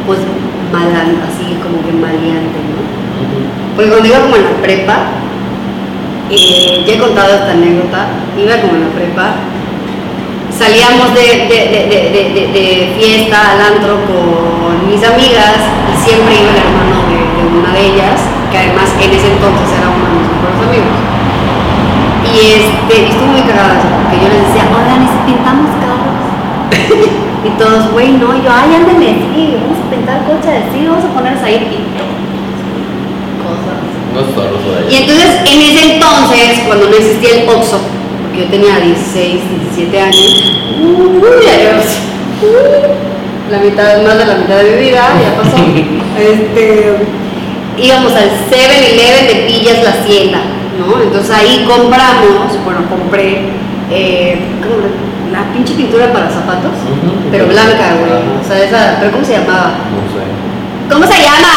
[0.06, 0.18] pues
[0.72, 2.80] malan, así como que maleante, ¿no?
[3.74, 4.96] Porque cuando iba como en la prepa,
[6.30, 9.34] eh, ya he contado esta anécdota, iba como en la prepa,
[10.52, 15.56] salíamos de, de, de, de, de- de- de fiesta al antro con mis amigas
[15.88, 19.68] y siempre iba el hermano de, de una de ellas, que además en ese entonces
[19.78, 19.81] era
[20.42, 20.98] amigos.
[22.26, 26.22] Y este, y estuvo muy cagada eso, porque yo les decía, ¿y si pintamos carros?
[27.46, 31.04] y todos, güey, no, y yo, ay, ándale, sí, vamos a pintar coches, sí, vamos
[31.04, 32.04] a ponernos ahí pinto.
[33.42, 33.92] Cosas.
[34.12, 37.80] No Y entonces, en ese entonces, cuando no existía el Oxxo,
[38.22, 39.40] porque yo tenía 16,
[39.74, 41.84] 17 años, uy, adiós,
[42.42, 45.56] uh, la mitad, más de la mitad de mi vida, ya pasó.
[46.18, 46.96] este,
[47.82, 50.38] íbamos al 7-Eleven de Villas La Hacienda,
[50.78, 51.02] ¿no?
[51.02, 53.40] Entonces ahí compramos, bueno, compré,
[53.90, 54.38] eh,
[55.32, 56.72] la pinche pintura para zapatos,
[57.30, 58.12] pero blanca, güey.
[58.40, 59.72] O sea, esa, pero ¿cómo se llamaba?
[59.90, 60.22] No sé.
[60.92, 61.54] ¿Cómo se llama?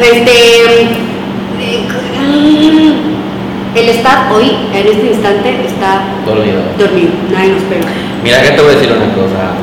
[0.00, 0.88] Este.
[2.20, 6.60] mm, El staff hoy, en este instante, está Dormido.
[6.78, 7.10] dormido.
[7.32, 7.86] Nadie nos pega.
[8.22, 9.54] Mira que te voy a decir una cosa.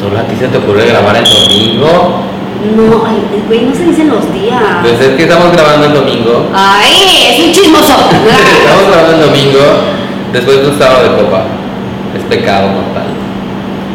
[0.00, 2.22] Solo a ti se te ocurre grabar el domingo.
[2.60, 4.60] No, ay, güey, no se dicen los días.
[4.82, 6.50] Pues es que estamos grabando el domingo.
[6.54, 6.92] ¡Ay!
[7.32, 7.94] Es un chismoso.
[8.12, 9.60] estamos grabando el domingo
[10.32, 11.44] después de un sábado de copa.
[12.16, 13.08] Es pecado mortal.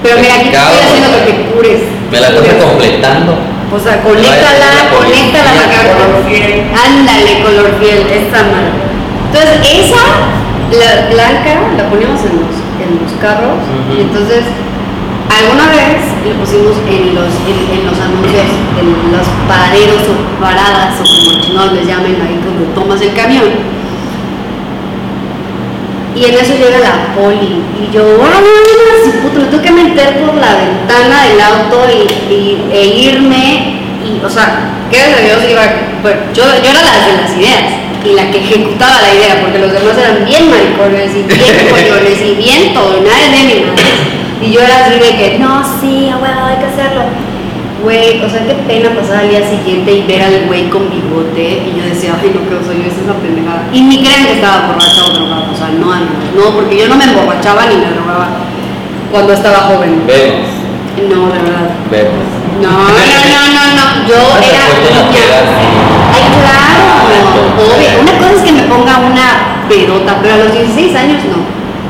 [0.02, 1.82] Pero mira, aquí estoy haciendo que te cures.
[2.12, 3.34] Me la estás completando.
[3.74, 5.80] O sea, conéctala, La conéctala acá.
[5.94, 6.64] color fiel.
[6.74, 8.74] Ándale, color fiel, esa madre.
[9.30, 10.06] Entonces, esa,
[10.74, 13.62] la blanca, la poníamos en los, en los carros.
[13.92, 14.44] Y entonces,
[15.30, 20.96] alguna vez le pusimos en los, en, en los anuncios, en los paraderos o paradas,
[21.00, 23.76] o como chingados les llamen ahí cuando tomas el camión.
[26.16, 27.60] Y en eso llega la poli.
[27.76, 28.40] Y yo, ¡ah,
[29.04, 29.40] sí, puto!
[29.40, 33.82] Me tengo que meter por la ventana del auto y, y- e irme.
[34.06, 35.62] Y, o sea, gracias a Dios iba.
[36.02, 37.64] Bueno, yo, yo era la de las ideas
[38.06, 42.22] y la que ejecutaba la idea, porque los demás eran bien maricones y bien pollones
[42.22, 43.84] y bien todo, y nadie de mi madre.
[44.46, 47.02] Y yo era así de que, no, sí, a huevo, hay que hacerlo.
[47.84, 51.66] Güey, o sea, qué pena pasar al día siguiente y ver al güey con bigote.
[51.66, 53.64] Y yo decía, ay, no, que soy yo, esa es una pendejada.
[53.74, 55.50] Y ni crean que estaba borracha o drogada.
[55.52, 58.28] O sea, no, amigos, no, porque yo no me emborrachaba ni me drogaba
[59.12, 60.02] cuando estaba joven.
[60.08, 60.50] Vemos,
[61.10, 61.70] No, de verdad.
[61.92, 62.26] vemos.
[62.62, 63.86] No, no, no, no, no.
[64.08, 65.86] Yo No te era niña.
[66.16, 66.82] Ay, claro.
[67.60, 67.90] Obvio.
[68.02, 71.44] Una cosa es que me ponga una pedota, pero a los 16 años no.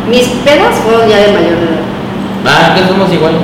[0.09, 1.83] Mis pedas fueron ya de mayor edad.
[2.45, 3.41] Ah, que somos iguales.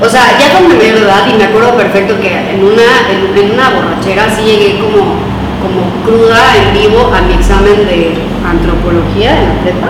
[0.00, 3.70] O sea, ya con mayor edad y me acuerdo perfecto que en una, en, una
[3.70, 5.18] borrachera sí llegué como,
[5.58, 8.14] como cruda en vivo a mi examen de
[8.46, 9.88] antropología en la prepa.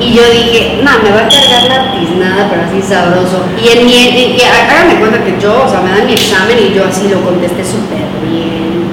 [0.00, 3.44] Y yo dije, no, me va a cargar la tiznada, pero así sabroso.
[3.60, 6.72] Y en mi, y, háganme cuenta que yo, o sea, me dan mi examen y
[6.72, 8.88] yo así lo contesté súper bien.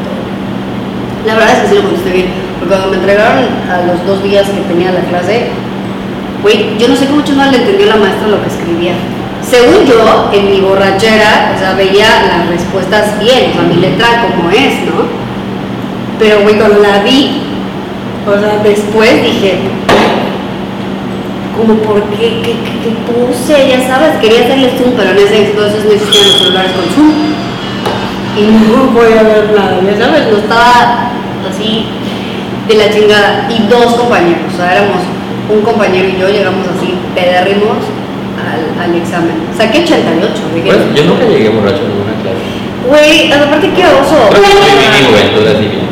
[1.25, 2.27] La verdad es que sí lo contesté bien,
[2.59, 5.47] porque cuando me entregaron a los dos días que tenía la clase,
[6.41, 8.93] güey, yo no sé cómo chingada le entendió la maestra lo que escribía.
[9.41, 14.25] Según yo, en mi borrachera, o sea, veía las respuestas bien, o sea, mi letra
[14.27, 15.07] como es, ¿no?
[16.19, 17.41] Pero, güey, cuando la vi,
[18.27, 19.59] o sea, después dije,
[21.55, 25.47] como por qué, qué, qué- qué puse, ya sabes, quería hacerle zoom, pero en ese
[25.49, 27.13] entonces no existían los celulares con zoom.
[28.37, 31.09] Y no voy a ver nada, ya sabes, no estaba
[31.49, 31.85] así
[32.67, 33.47] de la chingada.
[33.49, 34.97] Y dos compañeros, o sea, éramos
[35.49, 37.77] un compañero y yo, llegamos así, pedérrimos
[38.37, 39.35] al, al examen.
[39.57, 42.43] Saqué 88, dije, Pues yo nunca llegué borracho en ninguna clase.
[42.87, 44.29] güey, aparte qué oso.
[44.29, 45.87] Pero bien.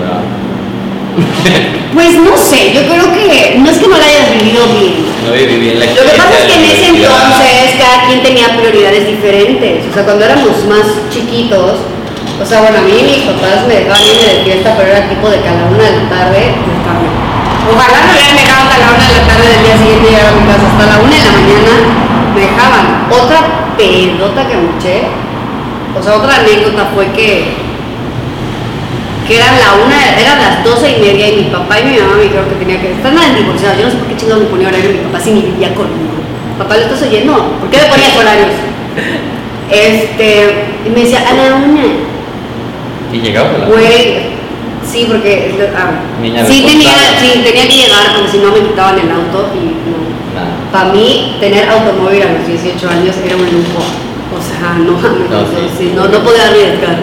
[1.95, 4.95] Pues no sé, yo creo que no es que no la hayas vivido bien.
[5.25, 8.51] No viví bien la Lo que pasa es que en ese entonces cada quien tenía
[8.51, 9.85] prioridades diferentes.
[9.89, 11.79] O sea, cuando éramos más chiquitos,
[12.35, 15.29] o sea, bueno, a mí mis papás me dejaban irme de fiesta, pero era tipo
[15.29, 17.07] de a la una de la tarde, dejarme.
[17.65, 20.37] Ojalá me hubieran dejado hasta la una de la tarde del día siguiente llegar a
[20.37, 20.65] mi casa.
[20.69, 21.73] Hasta la una de la mañana
[22.33, 22.85] me dejaban.
[23.09, 23.39] Otra
[23.77, 25.07] pedota que me eché,
[25.97, 27.65] o sea, otra anécdota fue que
[29.27, 32.13] que eran la una, eran las doce y media y mi papá y mi mamá
[32.15, 33.77] me dijeron que tenía que estar mal divorciados.
[33.79, 36.13] Yo no sé por qué chingados me ponía horario mi papá si ni vivía conmigo.
[36.59, 37.33] Papá, ¿lo estás oyendo?
[37.59, 38.53] ¿Por qué me ponías horarios?
[39.71, 41.81] Este, y me decía, a la una.
[43.11, 44.34] Y llegabas a la Güey,
[44.91, 46.01] sí, porque ah,
[46.47, 50.05] sí, tenía, sí, tenía que llegar porque si no me quitaban el auto y no.
[50.71, 53.79] Para mí, tener automóvil a los 18 años era un lujo.
[54.35, 55.69] O sea, no No, no, sí.
[55.77, 56.97] sí, no, no podía arriesgar.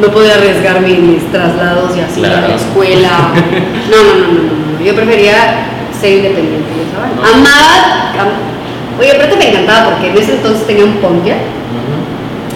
[0.00, 2.48] No podía arriesgar mi- mis, traslados y así a Claro.
[2.48, 3.10] la escuela.
[3.90, 4.84] No, no, no, no, no.
[4.84, 5.66] Yo prefería
[5.98, 7.34] ser independiente, ¿sabes?
[7.34, 8.12] Amaba.
[8.20, 11.38] am- Oye, aparte me encantaba porque en ese entonces tenía un Pontiac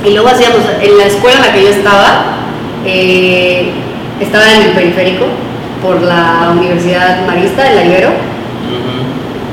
[0.05, 2.25] y luego hacíamos, en la escuela en la que yo estaba,
[2.85, 3.71] eh,
[4.23, 5.27] estaba en el periférico
[5.83, 8.11] por la Universidad Marista de la Ibero.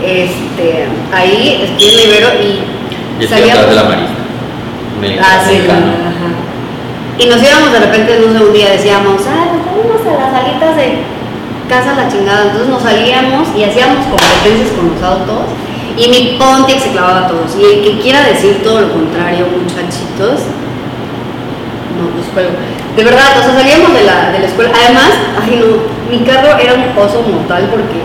[0.01, 4.19] Este, ahí estoy en la Ibero y Yo atrás de la Marista.
[5.21, 6.29] Ah, sí, ajá.
[7.17, 10.31] Y nos íbamos de repente, no sé, un día decíamos, ah, nos vamos a las
[10.31, 11.03] salitas de
[11.67, 12.43] casa la chingada.
[12.43, 15.51] Entonces nos salíamos y hacíamos competencias con los autos.
[15.97, 17.55] Y mi Pontiac se clavaba a todos.
[17.59, 20.47] Y el que quiera decir todo lo contrario, muchachitos,
[21.99, 22.49] no, los juego.
[22.95, 24.71] De verdad, o sea, salíamos de la, de la escuela.
[24.73, 27.99] Además, ay no, mi carro era un oso mortal porque,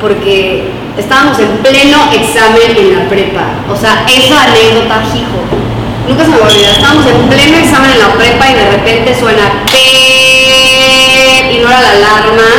[0.00, 3.44] porque estábamos en pleno examen en la prepa.
[3.70, 5.42] O sea, esa anécdota, hijo.
[6.08, 6.72] Nunca se me olvidar.
[6.72, 9.64] Estábamos en pleno examen en la prepa y de repente suena
[11.50, 12.50] y no era la alarma,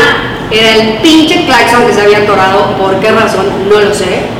[0.51, 2.77] era el pinche claxon que se había atorado.
[2.77, 3.45] ¿Por qué razón?
[3.69, 4.34] No lo sé.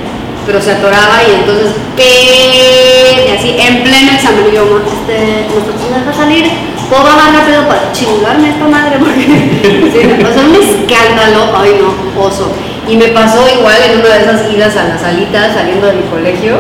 [0.46, 4.46] Pero se atoraba y entonces y así en pleno examen.
[4.54, 6.46] Yo, "Ma, este, nuestro señor va a salir.
[6.90, 8.98] ¿Puedo bajar rápido para chingarme esta madre?
[9.00, 11.58] Porque, sí, o sea, un escándalo.
[11.58, 12.52] Ay, no, oso.
[12.88, 16.04] Y me pasó igual en una de esas idas a las salitas saliendo de mi
[16.04, 16.58] colegio,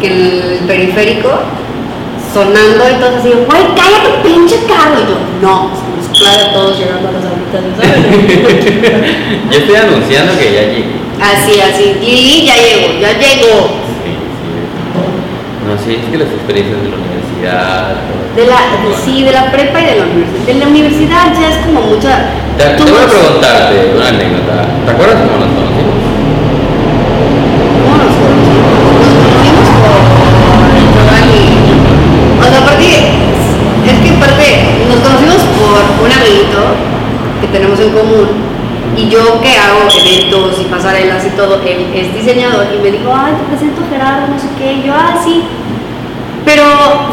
[0.00, 1.30] que el periférico
[2.32, 5.00] sonando y todo así, güey, cállate pinche carro.
[5.02, 5.70] Y yo, no,
[6.16, 8.04] claro, todos llegando a las salitas, ¿sabes?
[9.50, 10.93] Yo estoy anunciando que ya llegué.
[11.20, 13.68] Así, así, Lili ya llegó, ya llegó.
[14.02, 14.52] Sí, sí.
[15.66, 17.94] No, sí, es que las experiencias de la universidad.
[18.36, 20.46] De la, de- sí, de la prepa y de la universidad.
[20.46, 22.30] De la universidad ya es como mucha.
[22.58, 24.66] Te, voy a preguntarte una anécdota.
[24.84, 25.98] ¿Te acuerdas cómo nos conocimos?
[27.82, 28.74] ¿Cómo nos conocimos?
[28.94, 29.98] Nos conocimos por
[30.94, 31.46] Giovanni.
[32.38, 32.90] O sea, aparte,
[33.86, 34.46] es que aparte,
[34.90, 36.58] nos conocimos por un amiguito
[37.40, 38.53] que tenemos en común.
[38.96, 43.12] Y yo que hago eventos y pasarelas y todo, él es diseñador y me dijo,
[43.14, 44.72] ay, te presento a Gerardo, no sé qué.
[44.74, 45.42] Y yo, ah, sí.
[46.44, 46.62] Pero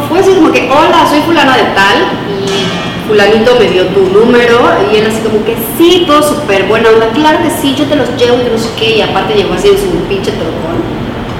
[0.08, 4.60] fue así como que, hola, soy fulana de tal y fulanito me dio tu número
[4.92, 7.96] y él así como que, sí, todo súper buena onda, claro que sí, yo te
[7.96, 8.98] los llevo y no sé qué.
[8.98, 10.78] Y aparte llegó así en su pinche trocón,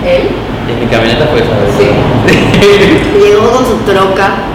[0.05, 0.29] él.
[0.69, 1.75] En mi camioneta fue esa vez.
[1.77, 3.19] Sí.
[3.21, 4.52] Llegó con su troca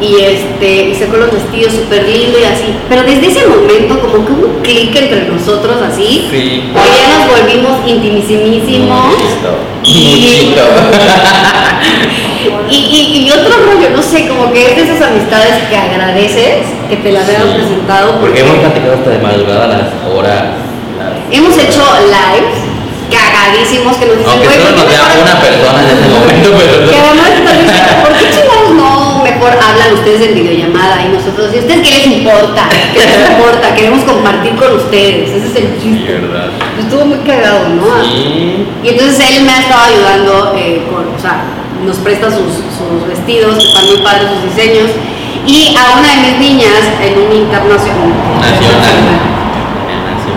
[0.00, 2.74] y este y sacó los vestidos súper lindo y así.
[2.88, 6.26] Pero desde ese momento como que hubo un clic entre nosotros así.
[6.30, 6.64] Sí.
[6.72, 9.14] Que ya nos volvimos intimísimos.
[9.84, 10.64] Y- Muchito.
[12.70, 16.64] Y, y, y otro rollo, no sé, como que es de esas amistades que agradeces
[16.88, 17.54] que te las hayan Sí.
[17.56, 18.20] presentado.
[18.20, 20.42] Porque hemos platicado hasta de madrugada las horas.
[20.98, 22.56] las- hemos hecho lives
[23.12, 26.48] cagadísimos que nos dicen, Aunque "Güey, solo ¿por nos vea una persona en ese momento,
[26.58, 26.90] pero.
[26.90, 27.30] Que además
[28.02, 28.83] ¿por qué chingados no
[29.44, 32.68] mejor hablan ustedes en videollamada y nosotros, ¿y ustedes qué les importa?
[32.92, 33.74] ¿Qué les importa?
[33.74, 36.12] Queremos compartir con ustedes, ese es el chiste.
[36.12, 36.50] verdad.
[36.78, 38.04] Estuvo muy cagado, ¿no?
[38.04, 38.66] Sí.
[38.82, 41.44] Y entonces él me ha estado ayudando eh, con, o sea,
[41.84, 44.90] nos presta sus, sus vestidos, que están muy padres sus diseños.
[45.46, 48.96] Y a una de mis niñas en un internacional, Nacional.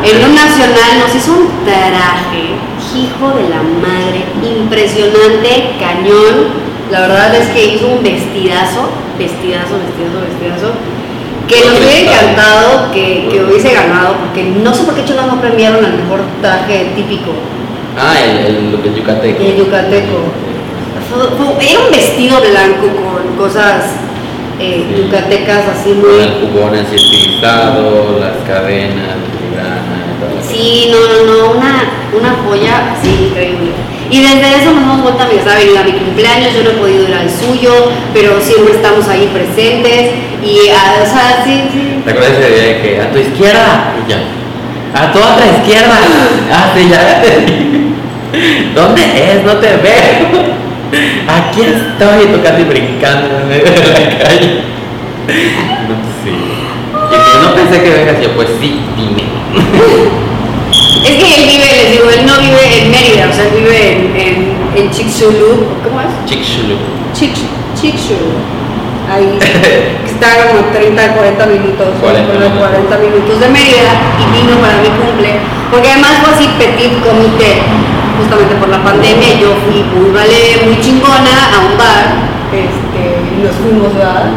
[0.04, 2.60] en un nacional nos hizo un traje,
[2.94, 6.67] hijo de la madre, impresionante, cañón.
[6.92, 10.74] La verdad es que hizo un vestidazo, vestidazo, vestidazo, vestidazo.
[11.48, 15.42] Que nos hubiera encantado que, que hubiese ganado, porque no sé por qué chingados no
[15.42, 17.32] premiaron al mejor traje típico.
[17.98, 19.44] Ah, el, el, yucateco.
[19.44, 20.18] El yucateco.
[21.62, 23.84] Era un vestido blanco con cosas
[24.60, 25.04] eh, Sí.
[25.04, 26.52] yucatecas así Con el muy...
[26.52, 29.16] jugón así estilizado, las cadenas,
[30.20, 30.42] todo.
[30.52, 31.84] Sí, no, no, no, una,
[32.18, 33.72] una joya así increíble.
[34.10, 36.74] Y desde eso nos hemos vuelto amigos, ha venido a mi cumpleaños, yo no he
[36.74, 42.02] podido ir al suyo, pero siempre estamos ahí presentes y, ah, o sea, sí, sí.
[42.06, 43.94] ¿Te acuerdas ese día de que a tu izquierda?
[44.06, 44.20] Y ya.
[44.94, 46.00] A tu otra izquierda.
[46.54, 47.22] Ah, sí, ya.
[48.76, 49.44] ¿Dónde es?
[49.44, 50.58] No te veo.
[51.28, 54.62] Aquí estoy, y tú casi brincando en medio de la calle.
[55.88, 56.32] No, sí.
[57.10, 59.24] Y que no pensé que vengas yo, pues sí, dime.
[61.04, 63.92] Es que él vive, les digo, él no vive en Mérida, o sea, él vive
[63.92, 64.38] en, en,
[64.76, 66.08] en Chicxulub, ¿cómo es?
[66.26, 66.80] Chicxulub.
[67.14, 67.48] Chicx-
[67.80, 68.42] Chicxulub.
[69.08, 69.40] Ahí
[70.06, 72.68] está como 30, 40 minutos, 40 como minutos.
[72.92, 75.32] 40 minutos de Mérida y vino para mi cumple,
[75.72, 77.64] porque además fue así petit comité,
[78.20, 82.04] justamente por la pandemia, yo fui muy vale, muy chingona a un bar,
[82.52, 83.00] este,
[83.32, 84.28] y nos fuimos, ¿verdad?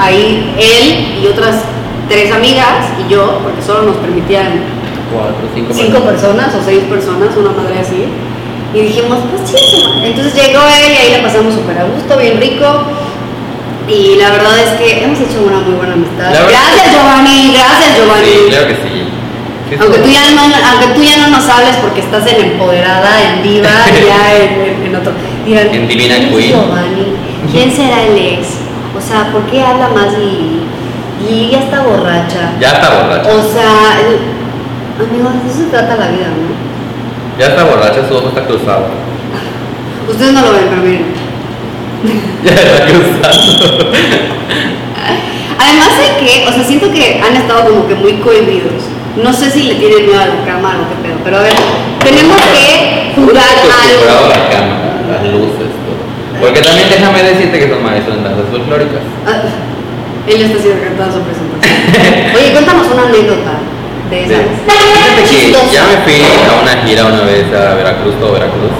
[0.00, 1.64] Ahí él y otras
[2.08, 4.75] tres amigas y yo, porque solo nos permitían
[5.12, 8.06] Cuatro, cinco, cinco personas o seis personas, una madre así.
[8.74, 9.56] Y dijimos, pues sí,
[10.04, 12.66] Entonces llegó él y ahí la pasamos súper a gusto, bien rico.
[13.88, 16.34] Y la verdad es que hemos hecho una muy buena amistad.
[16.34, 18.26] La Gracias Giovanni, gracias Giovanni.
[18.26, 19.76] Sí, claro que sí.
[19.80, 23.42] Aunque tú, ya no, aunque tú ya no nos hables porque estás en empoderada, en
[23.42, 23.68] diva,
[24.06, 25.12] ya en, en- en otro.
[25.44, 26.50] Dirán, En Divina ¿quién Queen.
[26.50, 27.06] Giovanni?
[27.50, 28.46] ¿Quién será el ex?
[28.96, 30.60] O sea, ¿por qué habla más Lili?
[31.28, 32.52] Lili ya está borracha.
[32.60, 33.30] Ya está borracha.
[33.30, 33.98] O sea,
[35.04, 36.48] amigos, de eso se trata la vida, ¿no?
[37.38, 38.86] Ya está borracha, su ojo está cruzado.
[40.08, 41.04] Ustedes no lo ven, pero miren.
[42.44, 43.92] Ya está cruzado.
[45.58, 48.88] Además de que, o sea, siento que han estado como que muy cohibidos.
[49.22, 51.54] No sé si le tienen miedo a la cámara o qué pedo, pero a ver,
[52.04, 54.28] tenemos que jugar algo.
[54.28, 56.04] la cámara, las luces, todo.
[56.40, 59.00] Porque también déjame decirte que son maestros en danzas folclóricas.
[59.26, 59.40] Ah,
[60.28, 62.36] él está haciendo cantada su presentación.
[62.36, 63.52] Oye, cuéntanos una anécdota
[64.10, 64.32] de Sí.
[64.32, 64.46] esas.
[64.66, 68.70] Fíjate que ya me fui a una gira una vez a Veracruz, todo Veracruz,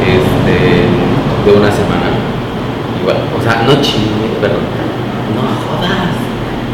[0.00, 0.56] este,
[1.44, 2.08] de una semana.
[3.00, 4.64] Igual, o sea, no chingue, perdón,
[5.34, 6.14] no jodas.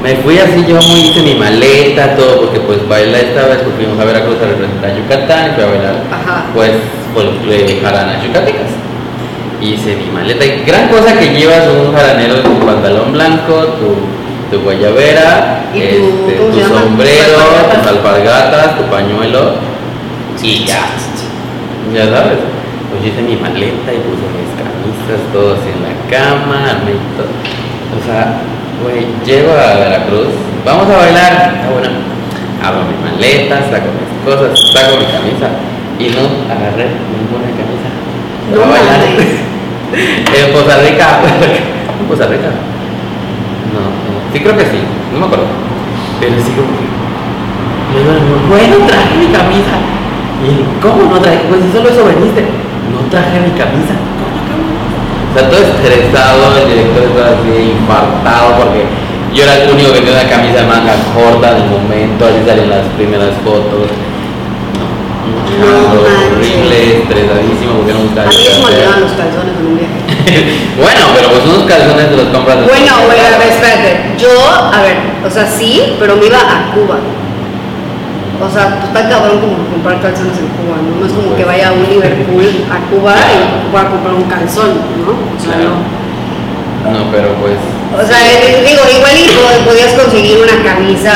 [0.03, 3.75] Me fui así, yo muy hice mi maleta, todo, porque pues baila esta vez, pues
[3.77, 6.45] fuimos a Veracruz a representar Yucatán y fui a bailar, Ajá.
[6.55, 6.71] pues,
[7.15, 8.71] folclore jaranas yucatecas.
[9.61, 13.95] Hice mi maleta y gran cosa que llevas un jaranero, tu pantalón blanco, tu,
[14.51, 15.85] tu guayabera, Y tu-
[16.29, 17.39] este, sombrero,
[17.75, 19.55] Tus alpargatas, tu pañuelo
[20.43, 20.81] y ya.
[21.95, 22.39] Ya sabes.
[22.91, 26.79] Pues yo hice mi maleta y puse mis camisas, todo así en la cama.
[27.95, 28.41] O sea,
[28.83, 30.29] güey, llego a Veracruz,
[30.65, 31.55] vamos a bailar.
[31.63, 31.89] Ah, bueno,
[32.65, 35.49] abro mi maleta, saco mis cosas, saco mi camisa
[35.99, 37.89] y no agarré ninguna camisa.
[38.55, 39.01] No bailar.
[40.47, 41.21] en Costa Rica.
[42.01, 42.51] ¿En Costa Rica?
[43.71, 44.81] No, no, sí creo que sí,
[45.13, 45.47] no me acuerdo.
[46.21, 46.87] Pero sí como que.
[47.93, 49.75] Le digo al amigo, bueno, traje mi camisa.
[50.41, 51.43] Y él, ¿cómo no traje?
[51.49, 52.45] Pues si solo eso veniste.
[52.95, 53.95] No traje mi camisa.
[54.49, 54.67] ¿Cómo?
[54.71, 58.83] O sea, todo estresado, el director estaba así infartado porque
[59.35, 62.71] yo era el único que tenía una camisa de manga corta del momento, así salían
[62.71, 63.87] las primeras fotos.
[65.61, 68.27] No, No horrible, estresadísimo porque no me A gustaba.
[68.29, 68.75] mí qué se me hacer.
[68.75, 70.01] olvidaban los calzones en un viaje.
[70.81, 72.59] bueno, pero pues unos calzones te los compras.
[72.61, 74.17] de- Bueno, güey, a ver, espérate.
[74.19, 74.31] Yo,
[74.73, 74.97] a ver,
[75.27, 76.97] o sea, sí, pero me iba a Cuba.
[78.41, 80.97] O sea, pues está cabrón como comprar calzones en Cuba, ¿no?
[81.01, 84.25] No es como que vaya a un Liverpool a Cuba y voy a comprar un
[84.25, 85.13] calzón, ¿no?
[85.13, 85.77] O sea, Claro.
[85.77, 86.01] no.
[86.91, 87.61] No, pero pues.
[87.93, 91.13] O sea, eh, digo, igual y po- podías conseguir una camisa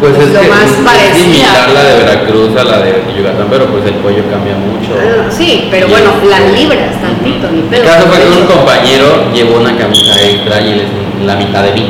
[0.00, 1.66] Pues es lo que más es parecida.
[1.74, 4.94] la de Veracruz a la de Yucatán, pero pues el cuello cambia mucho.
[4.94, 7.84] Ah, sí, pero Y bueno, el- las libras, tantito, ni El pedo.
[7.84, 11.62] caso fue que De un compañero llevó una camisa extra y él es la mitad
[11.64, 11.86] de mí.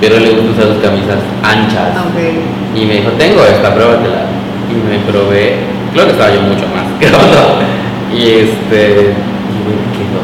[0.00, 1.96] Pero le gusta usar sus camisas anchas.
[1.96, 2.18] Ok.
[2.76, 4.28] Y me dijo, tengo esta, pruébatela.
[4.68, 5.56] Y me probé,
[5.92, 7.64] creo que estaba yo mucho más grande.
[8.12, 9.12] Y este,
[9.48, 10.20] y me quedó.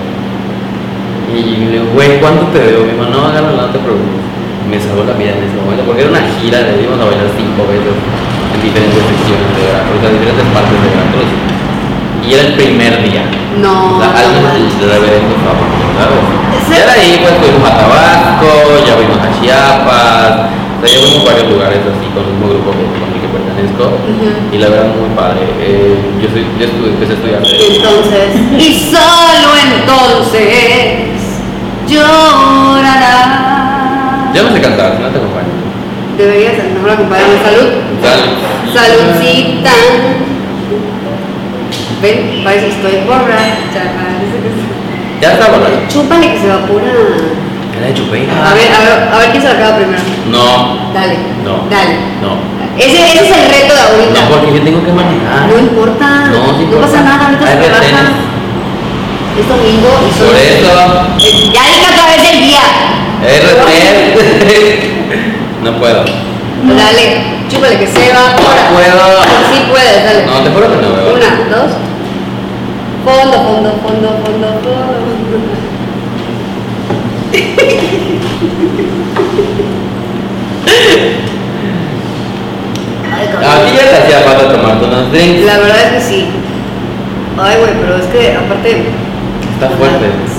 [1.33, 2.85] Y le digo, güey, ¿cuánto te debo?
[2.85, 4.26] Me dijo, no, agárrala, no te preocupes.
[4.67, 7.31] Me salvó la vida en ese momento, porque era una gira, le dimos a bailar
[7.39, 11.31] cinco veces en diferentes secciones de Veracruz, en diferentes partes de Veracruz.
[12.27, 13.23] Y era el primer día.
[13.63, 16.47] No, O sea, del reverendo favor, ¿sabes?
[16.69, 18.51] Ya de ahí pues fuimos a Tabasco,
[18.85, 22.49] ya fuimos a Chiapas, o sea, ya fuimos a varios lugares así con el mismo
[22.51, 23.85] grupo que, con el que pertenezco.
[24.03, 24.51] Ujú.
[24.53, 25.47] Y la verdad muy padre.
[25.63, 31.15] Eh, yo, soy, yo estuve, empecé a estudiar Entonces, y solo entonces
[31.87, 33.56] llorará.
[34.37, 35.49] Ya no sé cantar, no te acompaño.
[36.19, 37.41] Deberías mejor acompañarme.
[37.41, 37.69] Salud.
[38.05, 38.37] Salud.
[38.77, 39.73] Saludcita.
[42.03, 43.81] Ven, parece que estoy borracha.
[45.23, 45.65] Ya está bueno.
[45.89, 46.85] Chúpale que se evapora.
[47.81, 48.29] Era de.
[48.29, 50.03] A ver, a ver, a ver quién se acaba primero.
[50.31, 51.17] No, Dale.
[51.43, 51.65] No.
[51.71, 51.97] Dale.
[52.21, 52.37] no.
[52.77, 54.21] Ese, ese es el reto de ahorita.
[54.21, 55.49] No, porque yo tengo que manejar.
[55.49, 56.29] No importa.
[56.29, 56.87] No, sí importa.
[56.89, 58.17] pasa nada, ahorita se retenes.
[59.41, 60.29] Es domingo y solo.
[60.29, 61.53] Por eso.
[61.57, 62.97] Ya dije otra vez el día.
[63.23, 63.71] RT.
[65.65, 66.05] no puedo.
[66.65, 68.33] Dale, chúpale que se va.
[68.33, 68.43] No
[68.75, 69.23] puedo.
[69.53, 70.27] Sí puedes, dale.
[70.27, 71.15] No, te juro que no veo.
[71.15, 71.73] Una, dos.
[73.05, 75.07] Fondo, fondo, fondo, fondo, fondo.
[83.47, 85.45] A ti ya te hacía falta tomarte unos drinks.
[85.45, 86.27] La verdad es que sí.
[87.39, 88.83] Ay, güey, pero es que aparte.
[89.55, 90.36] Está fuerte.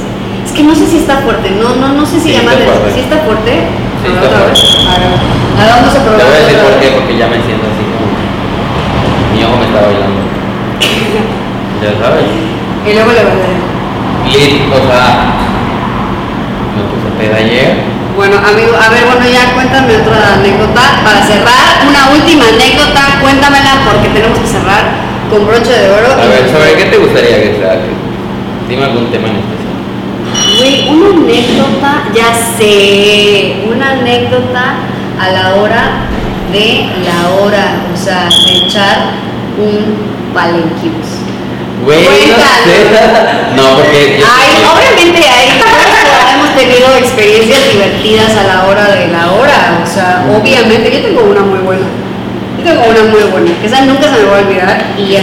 [0.47, 2.63] Es que no sé si está fuerte, no, no, no sé si Sí, llama está
[2.63, 2.93] de- fuerte.
[2.95, 3.51] ¿Sí está fuerte?
[4.01, 4.55] Sí, está otra vez.
[4.57, 4.87] fuerte.
[4.87, 6.23] A ver, a ver, vamos a Te probar.
[6.25, 8.07] voy a decir por qué, porque ya me siento así como.
[9.35, 10.21] Mi ojo me está bailando.
[11.83, 12.25] Ya sabes.
[12.87, 13.47] Y luego le vale.
[14.31, 15.07] Lit, o sea.
[16.73, 17.69] Me puse peda ayer.
[18.17, 20.81] Bueno, amigo, a ver, bueno, ya cuéntame otra anécdota.
[21.05, 24.83] Para cerrar, una última anécdota, cuéntamela porque tenemos que cerrar
[25.29, 26.09] con broche de oro.
[26.17, 27.77] A ver, ¿sobre qué te gustaría que sea?
[28.67, 29.57] Dime algún tema en especial.
[30.57, 34.75] Güey, una anécdota, ya sé, una anécdota
[35.19, 36.07] a la hora
[36.51, 38.97] de la hora, o sea, de echar
[39.57, 41.07] un palenquibus.
[41.84, 42.41] Güey, no Cuéntanos.
[42.63, 42.71] sé.
[43.55, 44.19] No, porque.
[44.21, 45.49] Ay, obviamente hay,
[46.34, 51.21] hemos tenido experiencias divertidas a la hora de la hora, o sea, obviamente, yo tengo
[51.21, 51.86] una muy buena.
[52.57, 55.17] Yo tengo una muy buena, que esa nunca se me va a olvidar y.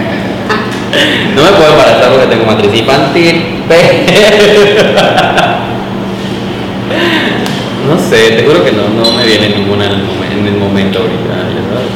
[1.36, 3.88] No me puedo embarazar porque tengo matriz infantil, pero...
[7.88, 10.56] No sé, te juro que no, no me viene ninguna en el, momen- en el
[10.58, 11.34] momento ahorita,
[11.70, 11.90] sabes.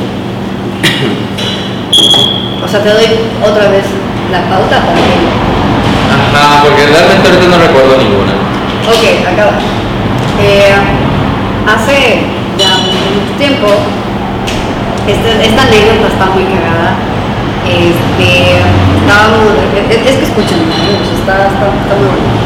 [2.65, 3.07] O sea, te doy
[3.43, 3.85] otra vez
[4.33, 5.15] la pauta para que...
[6.35, 8.33] Ajá, porque realmente ahorita no recuerdo ninguna.
[8.89, 9.53] Ok, acaba.
[10.41, 10.73] Eh,
[11.69, 12.27] hace
[12.59, 13.69] ya mucho tiempo,
[15.07, 16.97] este- esta anécdota está muy cagada.
[17.65, 18.61] Este,
[19.01, 20.59] estábamos, es, es que sea,
[21.25, 22.45] está, está, está muy bueno.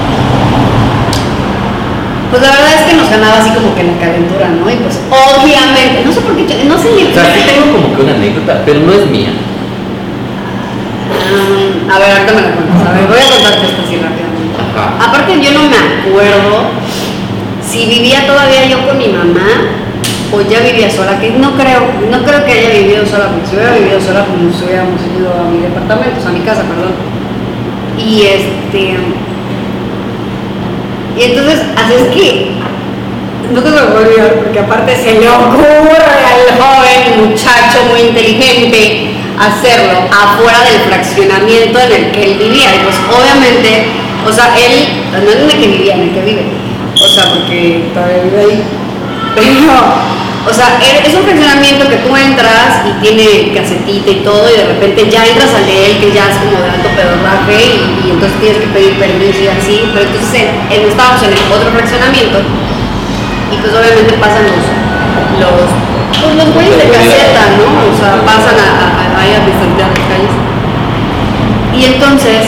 [2.30, 4.70] Pues la verdad es que nos ganaba así como que la calentura, ¿no?
[4.70, 7.96] Y pues obviamente, no sé por qué, no sé ni O sea, sí tengo como
[7.96, 9.32] que una anécdota, pero no es mía.
[11.08, 12.86] Ah, a ver, ahorita me la cuentas.
[12.86, 14.54] A ver, voy a contarte esto así rápidamente.
[14.60, 15.08] Ajá.
[15.08, 16.68] Aparte yo no me acuerdo
[17.64, 19.87] si vivía todavía yo con mi mamá
[20.32, 23.56] o ya vivía sola, que no creo, no creo que haya vivido sola, porque si
[23.56, 26.62] hubiera vivido sola, pues nos hubiéramos ido a mi departamento, o sea, a mi casa,
[26.62, 26.92] perdón.
[27.96, 28.96] Y este.
[31.16, 32.50] Y entonces, así es que.
[33.52, 38.00] No te lo voy a olvidar, porque aparte se le ocurre al joven muchacho muy
[38.00, 42.74] inteligente hacerlo afuera del fraccionamiento en el que él vivía.
[42.74, 43.86] Y pues obviamente,
[44.28, 46.42] o sea, él, no en el que vivía, en el que vive.
[46.94, 48.62] O sea, porque todavía vive ahí.
[49.38, 49.74] Pero,
[50.50, 54.56] o sea, er- es un fraccionamiento que tú entras y tiene casetita y todo, y
[54.56, 58.08] de repente ya entras al de él, que ya es como de alto pedorraje, y,
[58.08, 59.76] y entonces tienes que pedir permiso y así.
[59.92, 62.38] Pero entonces en- en- estábamos en el otro fraccionamiento,
[63.52, 64.64] y pues obviamente pasan los,
[65.40, 65.68] los,
[66.20, 67.64] pues los güeyes de caseta, ¿no?
[67.88, 70.34] O sea, pasan a, a, a, a las calles.
[71.74, 72.44] Y entonces,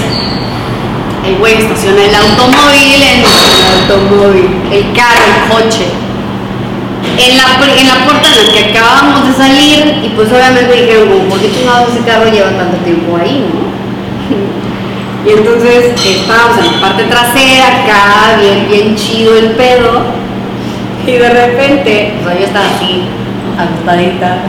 [1.24, 3.24] el güey estaciona el automóvil en el
[3.80, 5.86] automóvil, el carro, el coche,
[7.02, 7.44] en la,
[7.80, 11.40] en la puerta en la que acabábamos de salir, y pues obviamente dijeron, como, ¿por
[11.40, 13.70] qué chingados ese carro lleva tanto tiempo ahí, no?
[15.26, 20.04] Y entonces estábamos en la parte trasera, acá, bien, bien chido el pedo.
[21.06, 23.02] Y de repente, o sea, yo estaba así,
[23.58, 24.38] acostadita.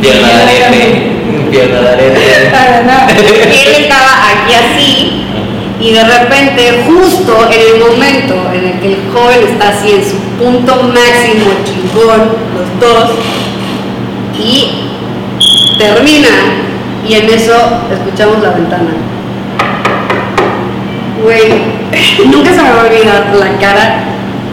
[0.00, 0.34] Pierna de
[0.64, 1.10] arete,
[1.50, 2.20] pierna de arete.
[3.50, 5.26] Él estaba aquí así.
[5.80, 10.04] Y de repente, justo en el momento en el que el joven está así en
[10.04, 12.20] su punto máximo chingón,
[12.54, 13.10] los dos,
[14.38, 14.88] y
[15.78, 16.28] termina,
[17.08, 17.54] y en eso
[17.90, 18.90] escuchamos la ventana.
[21.22, 21.62] Güey,
[22.26, 24.04] nunca se me va a olvidar la cara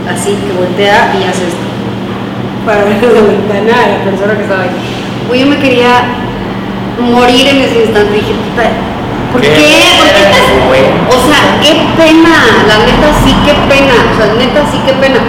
[0.09, 1.70] así que voltea y hace esto.
[2.65, 4.70] Para ver la ventana a la persona que estaba ahí.
[5.28, 6.03] Güey, yo me quería
[6.99, 8.13] morir en ese instante.
[8.13, 8.70] Dije, puta,
[9.32, 9.49] ¿por ¿Qué?
[9.49, 10.47] ¿Por qué estás?
[11.09, 12.36] O sea, qué pena.
[12.67, 13.95] La neta, sí, qué pena.
[14.11, 15.19] O sea, neta, sí, qué pena.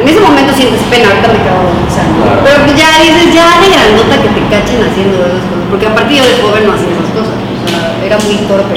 [0.00, 2.24] En ese momento sientes pena, ahorita me cago risa, ¿no?
[2.24, 2.40] Claro.
[2.42, 5.66] Pero pues ya dices, ya de grandota que te cachen haciendo esas cosas.
[5.68, 7.36] Porque aparte yo de joven no hacía esas cosas.
[7.36, 8.74] O sea, era muy torpe.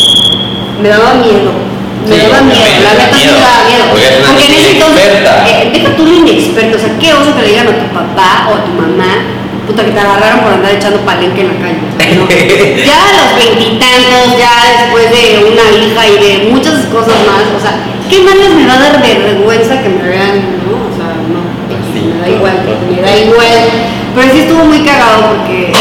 [0.83, 1.55] Me daba miedo.
[2.03, 2.67] Me Sí, daba miedo.
[2.83, 3.83] La neta sí me daba miedo.
[3.89, 5.07] Porque en ese entonces,
[5.47, 6.75] eh, deja tú lo inexperto.
[6.75, 9.44] O sea, ¿qué oso que le digan a tu papá o a tu mamá?
[9.65, 11.79] Puta, que te agarraron por andar echando palenque en la calle.
[12.85, 17.59] Ya a los veintitantos, ya después de una hija y de muchas cosas más, o
[17.59, 20.85] sea, ¿qué más les me va a dar de vergüenza que me vean, no?
[20.85, 21.41] O sea, no,
[22.13, 23.59] me da igual, me da igual.
[24.15, 25.73] Pero sí estuvo muy cagado porque,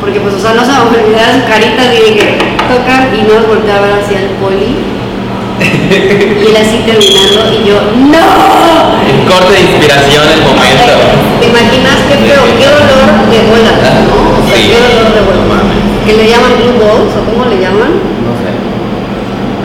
[0.00, 2.24] porque pues, o sea, no se me olvidaba su carita así de que
[2.68, 4.76] tocan y no nos voltea a ver hacia el poli.
[5.62, 7.76] Y él así terminando y yo,
[8.10, 8.26] ¡No!
[9.28, 10.92] Corte de inspiración el momento.
[11.40, 13.86] ¿Te imaginas qué feo, qué dolor de bola, no?
[14.38, 14.62] O sea, Sí.
[14.72, 15.42] qué dolor de No bola.
[15.54, 15.78] mames.
[16.06, 17.92] Que le llaman blue balls o cómo le llaman,
[18.26, 18.50] No sé.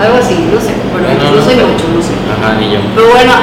[0.02, 0.74] algo así, no sé.
[0.94, 1.62] Bueno, Bueno, no, soy sé.
[1.66, 2.14] mucho, no sé.
[2.30, 2.80] Ajá, ni yo.
[2.94, 3.38] Pero bueno, a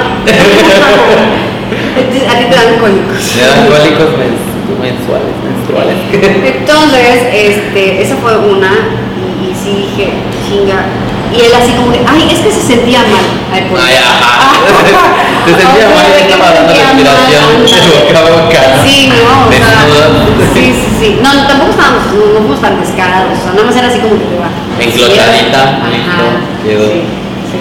[2.38, 3.18] ti te dan cólicos.
[3.34, 5.96] Me dan cólicos mens- mensuales, menstruales.
[6.12, 8.70] Entonces, este, esa fue una
[9.18, 10.12] y, y sí dije,
[10.46, 10.86] chinga.
[11.34, 13.26] Y él así como que, ay, es que se sentía mal.
[13.52, 14.50] Ay, por Ay, ajá.
[15.44, 18.60] Se sentía mal estaba dando respiración de boca a boca.
[18.86, 19.84] Sí, no, o sea,
[20.54, 21.18] sí, sí, sí.
[21.22, 24.24] No, tampoco estábamos, no, fuimos tan descarados, o sea, nada más era así como que
[24.24, 24.48] te va.
[24.80, 26.86] Enclochadita, Ajá, quedó.
[26.88, 27.02] sí,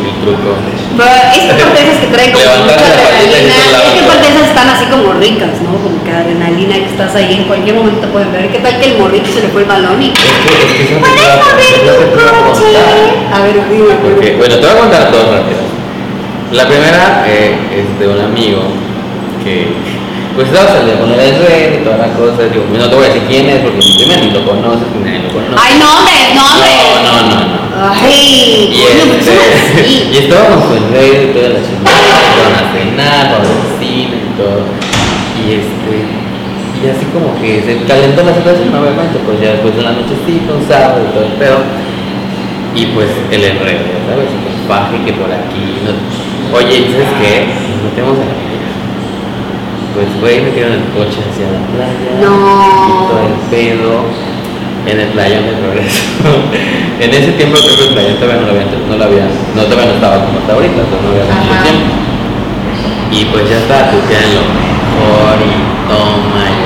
[0.01, 0.57] el truco.
[0.97, 4.85] Pero es que aparte esas que traen como mucha adrenalina, es que esas están así
[4.85, 5.77] como ricas, ¿no?
[5.81, 8.49] Como que adrenalina que estás ahí, en cualquier momento pueden ver.
[8.49, 10.09] ¿Qué tal que el morrito se le fue el balón y...
[10.09, 12.77] Es que, es que eso te ¿Puedes tu coche?
[13.33, 14.37] A ver, dime.
[14.37, 15.65] Bueno, te voy a contar dos rápidas.
[16.51, 18.61] La primera eh, es de un amigo
[19.43, 19.73] que,
[20.35, 22.43] pues estaba saliendo con el red y toda la cosa.
[22.45, 25.25] Digo, no te voy a decir quién es porque primero ni lo conoces ni nadie
[25.25, 25.57] lo conoce.
[25.57, 26.77] Ay, nombres, nombres.
[27.01, 27.62] No, no, no, no.
[27.83, 32.55] Ay, Y, coño, ¿por qué son este, y estábamos con y toda la chingada, fueron
[32.55, 34.63] a cenar, para el cine y todo.
[35.43, 35.95] Y este,
[36.79, 40.53] y así como que se calentó la situación, obviamente, pues ya después de la nochecita,
[40.55, 41.59] un sábado y todo el pedo.
[42.75, 44.31] Y pues el enredo, ya ¿sabes?
[44.31, 45.83] Y pues baje que por aquí.
[45.85, 47.33] no- Oye, ¿sabes qué?
[47.69, 48.71] Nos metemos a la playa.
[49.93, 52.09] Pues güey, me quedo en el coche hacia la playa.
[52.21, 52.33] No.
[52.33, 53.93] Y todo el pedo
[54.85, 56.03] en el playón de progreso.
[56.99, 59.25] en ese tiempo creo que el playón todavía no lo había, no lo había,
[59.55, 61.63] no todavía no estaba como está ahorita, entonces no había mucho Ajá.
[61.63, 61.93] tiempo.
[63.11, 65.53] Y pues ya estaba tuteando en lo mejor y
[65.87, 66.63] toma y.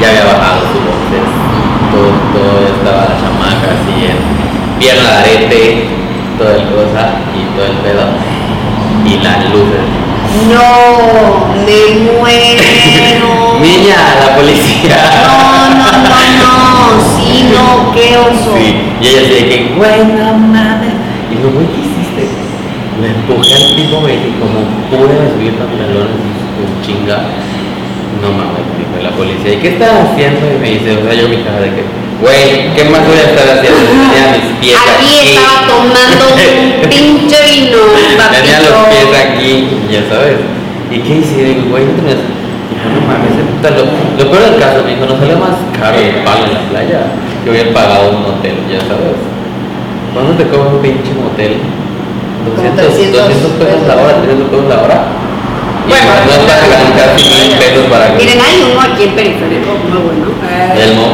[0.00, 1.28] Ya había bajado su voces,
[1.88, 4.18] todo, todo, estaba la chamaca así en
[4.78, 5.88] pierna de arete,
[6.36, 8.04] toda el cosa y todo el pedo.
[9.06, 10.05] Y las luces.
[10.52, 11.80] No, me
[12.20, 12.62] muero.
[13.60, 14.96] Niña, la policía.
[15.26, 16.54] No, no, no, no.
[17.16, 18.54] Sí, no, qué oso.
[18.56, 20.92] Sí, y ella de que, güey, no mames.
[21.30, 22.28] Y digo, güey, ¿qué hiciste?
[23.00, 24.60] Me empujé al tipo, me dije, como
[24.90, 27.18] pude pantalón, así, súper chinga.
[28.20, 30.46] No mames, dijo la policía, ¿y qué estás haciendo?
[30.52, 31.84] Y me dice, o sea, yo mi cara de que,
[32.20, 33.80] güey, ¿qué más voy a estar haciendo?
[33.84, 37.78] Tenía mis pies Aquí estaba tomando un pinche vino,
[38.32, 38.90] Tenía los papito.
[38.90, 40.38] pies aquí, ya sabes.
[40.90, 41.44] ¿Y qué hice?
[41.44, 42.22] Digo, güey, no tenías.
[42.70, 43.82] Dijo, no mames, puta, lo,
[44.16, 47.00] lo peor del caso, me dijo, no sale más caro el palo en la playa
[47.44, 49.18] que hubiera pagado un hotel, ya sabes.
[50.14, 51.60] ¿Cuándo te cobra un pinche motel?
[52.46, 54.98] 200, 300 200 pesos la hora, 300 pesos la hora.
[55.86, 57.58] Y Bueno, no estás ya, casi ya, mil ya.
[57.58, 58.18] pesos para que.
[58.24, 60.26] Miren, hay uno aquí en periférico, muy bueno.
[60.74, 61.08] El mo.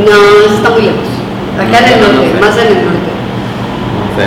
[0.00, 0.16] No,
[0.46, 1.08] eso está muy lejos.
[1.60, 3.12] Acá en el No, no norte, más en el norte.
[3.12, 4.24] No sé.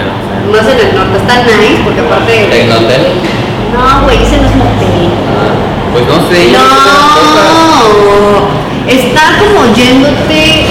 [0.54, 1.18] Más en el norte.
[1.18, 2.34] Está nice porque aparte.
[2.54, 3.02] ¿Tecnotel?
[3.74, 5.10] No, güey, ese no es motel.
[5.26, 5.58] Ah,
[5.92, 6.54] pues no sé.
[8.88, 10.70] está como yéndote.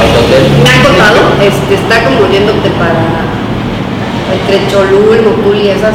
[0.62, 3.24] Me han contado, este, está como yéndote para
[4.32, 5.94] entre Cholul, Mocul y esas.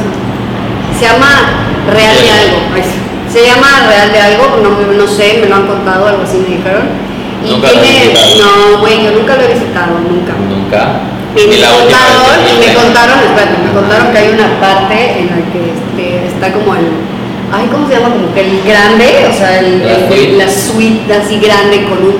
[0.99, 2.57] Se llama Real de algo.
[3.31, 6.57] Se llama Real de algo, no, no sé, me lo han contado, algo así me
[6.57, 7.08] dijeron.
[7.45, 10.33] Y Nunca tiene, no, güey, yo nunca lo he visitado, nunca.
[10.49, 10.99] Nunca.
[11.35, 15.27] Y me la contaron, y me contaron, espérate, me contaron que hay una parte en
[15.27, 16.87] la que este, está como el,
[17.53, 18.09] ay, ¿cómo se llama?
[18.15, 20.37] Como que el grande, o sea, el, La el- suite.
[20.37, 22.17] la suite así grande con un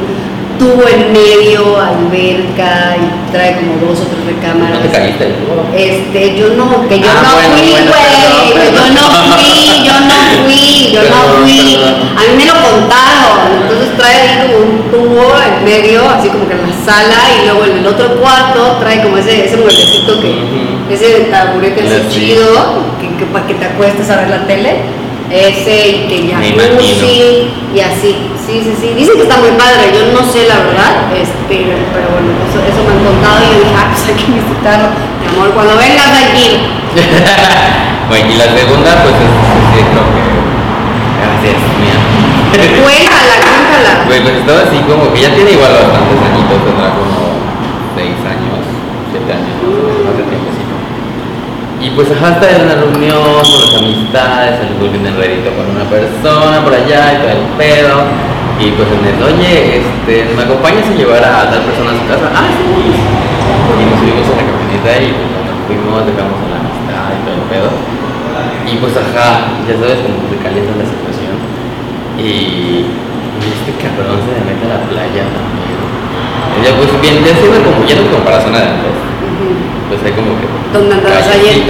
[0.60, 4.80] tubo en medio, alberca y trae como dos o tres recámaras.
[4.80, 5.34] ¿No te caíste?
[5.76, 9.94] Este, yo no, que yo Ah, no bueno, fui, güey, bueno, yo no fui, yo
[10.00, 11.78] no fui, yo no fui.
[11.80, 12.18] perdón.
[12.18, 16.48] A mí me lo contaron, entonces trae ahí como un tubo en medio, así como
[16.48, 20.20] que en la sala, y luego en el otro cuarto trae como ese, ese mueblecito
[20.22, 20.36] que,
[20.94, 22.20] ese taburete así Sí.
[22.20, 22.50] chido,
[23.00, 24.78] que, que para que te acuestes a ver la tele.
[25.30, 27.06] Ese y que ya imagino.
[27.74, 28.88] y así, sí, sí, sí.
[28.98, 32.82] Dicen que está muy padre, yo no sé la verdad, este, pero bueno, eso, eso
[32.82, 34.90] me han contado y yo dije, ah, pues hay que visitarlo.
[35.22, 36.66] Mi amor, cuando vengas aquí,
[38.10, 40.30] bueno, y la segunda, pues es, es que.
[41.20, 41.98] Gracias, mía.
[42.58, 43.92] cuéntala, cuéntala.
[44.10, 47.38] Güey, pues estaba así como que ya tiene igual bastantes añitos, tendrá como
[47.94, 48.66] 6 años,
[49.14, 50.74] 7 años, más o menos, hace tiempecito.
[51.80, 55.64] Y pues ajá, estaba en una reunión con las amistades, el en el redito con
[55.72, 57.96] una persona por allá y todo el pedo.
[58.60, 62.04] Y pues en eso, oye, este, ¿me acompañas a llevar a tal persona a su
[62.04, 62.28] casa?
[62.36, 62.68] Ah, sí.
[62.68, 67.20] Y nos subimos a la camioneta y pues nos fuimos, dejamos a la amistad y
[67.24, 67.70] todo el pedo.
[68.68, 71.36] Y pues ajá, ya sabes cómo se calienta la situación.
[72.20, 72.92] Y,
[73.40, 75.80] este cabrón se me mete a la playa también.
[76.60, 79.00] Ella pues bien, ya se ve como, ya no es como para zona de antes.
[79.00, 79.48] Ujú.
[79.88, 81.62] Pues hay como que ¿Dónde andabas ayer?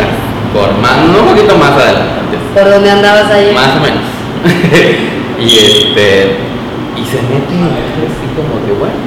[0.53, 2.37] Por más, no un poquito más adelante.
[2.53, 3.53] ¿Por dónde andabas ayer?
[3.53, 4.03] Más o menos.
[5.39, 6.35] y este.
[6.97, 7.63] Y se mete y
[8.03, 8.99] así como que bueno.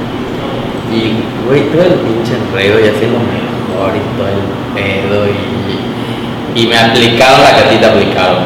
[0.91, 4.43] Y güey, todo el pinche enredo y haciendo mejor y todo el
[4.75, 5.29] pedo y.
[6.55, 8.45] Y me aplicaron la catita aplicaron.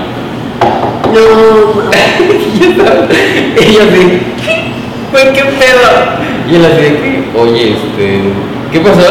[1.13, 1.21] No,
[3.61, 4.21] y yo así,
[5.13, 5.89] güey, qué pedo.
[6.49, 6.87] Y él así
[7.37, 8.21] oye, este,
[8.73, 9.01] ¿qué pasó?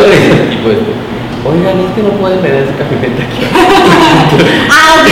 [0.65, 0.94] Este,
[1.45, 3.41] oigan, es que no pueden tener ese camioneta aquí.
[4.69, 5.07] ah, ok,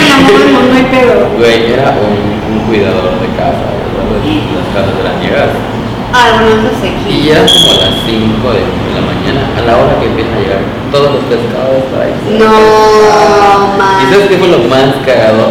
[0.52, 1.30] no, no hay pedo.
[1.38, 2.18] Güey, era un,
[2.54, 4.18] un cuidador de casa, ¿verdad?
[4.18, 5.54] Las casas de las llegas.
[6.14, 6.94] Ah, bueno, eso sé.
[7.10, 8.62] Y eran como las 5 de,
[8.94, 10.62] la mañana a la hora que empiezan a llegar
[10.92, 12.14] todos los pescados para ahí.
[12.38, 12.54] No,
[13.74, 14.46] ¿Y sabes qué man.
[14.46, 15.50] fue lo más cagado?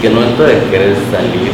[0.00, 1.52] Que no momento de querer salir,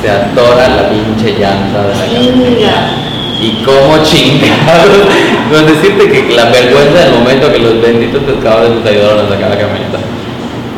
[0.00, 3.09] se atora la pinche llanta de la camioneta.
[3.40, 5.08] Y cómo chingados.
[5.50, 9.50] Con decirte que la vergüenza del momento que los benditos pescadores nos ayudaron a sacar
[9.50, 9.98] la camioneta.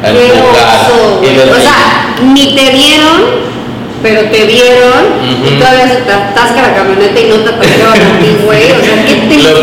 [0.02, 3.42] A Qué Y los O sea, ni te vieron,
[4.02, 5.02] pero te vieron
[5.46, 8.64] y todavía se te atasca la camioneta y no te atascaban a ti, güey.
[8.72, 9.54] O sea, qué triste,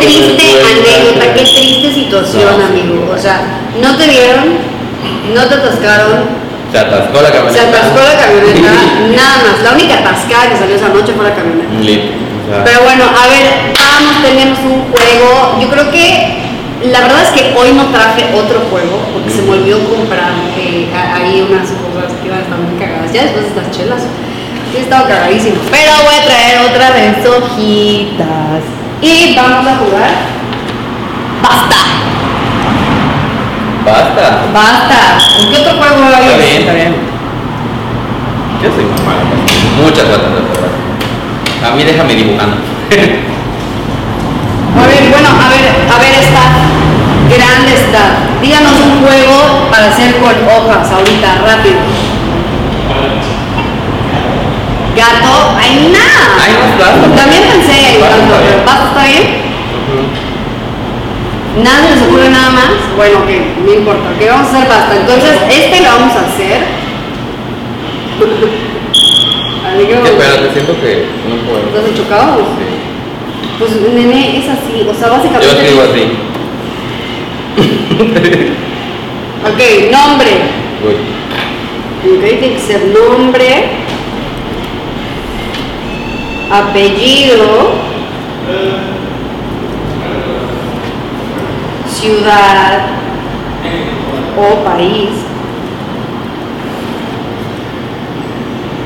[0.00, 2.66] qué triste anécdota, qué triste situación, No.
[2.66, 3.12] amigo.
[3.14, 3.42] O sea,
[3.80, 4.44] no te vieron,
[5.34, 7.52] no te atascaron, Se atascó la camioneta.
[7.52, 8.70] se atascó la camioneta,
[9.16, 9.62] nada más.
[9.62, 11.72] La única atascada que salió esa noche fue la camioneta.
[11.80, 12.02] Lit.
[12.02, 15.58] O sea, Pero bueno, a ver, vamos, tenemos un juego.
[15.60, 16.36] Yo creo que
[16.84, 20.88] la verdad es que hoy no traje otro juego porque se me olvidó comprar eh,
[20.92, 23.12] ahí unas cosas que iban a estar muy cagadas.
[23.12, 24.02] Ya después de estas chelas,
[24.70, 25.56] sí, he estado cagadísimo.
[25.70, 28.62] Pero voy a traer otra vez hojitas.
[29.00, 30.10] Y vamos a jugar.
[31.42, 32.15] ¡Basta!
[33.86, 34.50] Basta.
[34.52, 34.98] ¡Basta!
[35.48, 36.26] ¿Qué otro juego hay?
[36.26, 36.96] Está bien, está bien.
[38.60, 39.22] Yo soy muy malo.
[39.80, 40.74] Muchas gracias, de verdad.
[41.64, 42.56] A mí déjame dibujando.
[44.76, 46.42] A ver, bueno, a ver, a ver esta.
[47.30, 48.26] Grande está.
[48.42, 51.78] Díganos un juego para hacer con hojas ahorita, rápido.
[54.96, 56.26] Gato, ay nada.
[56.42, 57.16] Ay, no.
[57.16, 58.66] También pensé en gato, pero bien.
[58.66, 59.46] basta, ¿está bien?
[61.62, 62.70] Nada se les ocurre nada más.
[62.96, 63.30] Bueno, ok,
[63.64, 64.08] no importa.
[64.18, 64.96] ¿Qué vamos a hacer basta?
[65.00, 66.60] Entonces, este lo vamos a hacer.
[69.66, 71.62] Así que vamos- Espérate, siento que no puedo.
[71.66, 72.36] ¿Estás chocado?
[72.38, 72.66] Sí.
[73.58, 75.46] Pues nene, es así, o sea, básicamente.
[75.46, 76.02] Yo escribo así.
[79.46, 79.60] Ok,
[79.92, 80.32] nombre.
[80.84, 80.96] Uy.
[82.16, 83.48] Ok, tiene que ser nombre,
[86.50, 87.46] apellido,
[92.06, 92.86] ciudad
[94.38, 95.10] o país,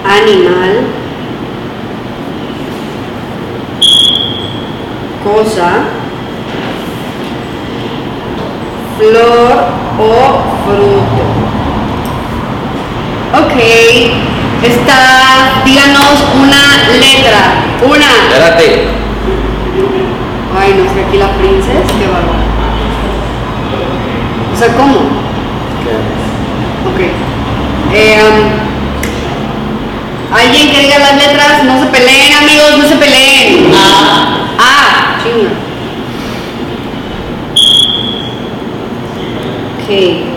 [0.04, 0.84] animal,
[5.22, 5.70] cosa,
[8.96, 9.66] flor
[9.98, 10.10] o
[10.64, 11.24] fruto.
[13.44, 13.56] Ok,
[14.62, 16.62] está, díganos una
[16.98, 17.40] letra.
[17.84, 18.06] Una.
[18.28, 18.88] Espérate.
[20.58, 22.39] Ay, no sé, aquí la princesa, qué bárbaro.
[24.60, 24.96] O sea, ¿cómo?
[26.84, 27.00] Ok.
[27.94, 28.70] Eh, um,
[30.36, 33.72] Alguien que diga las letras, no se peleen, amigos, no se peleen.
[33.74, 34.36] Ah.
[34.58, 35.48] Ah, chinga.
[39.78, 40.30] Ok.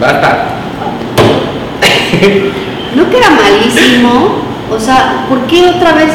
[0.00, 0.48] Basta.
[2.94, 3.04] ¿No
[3.74, 4.28] malísimo?
[4.74, 6.10] O sea, ¿por qué otra vez?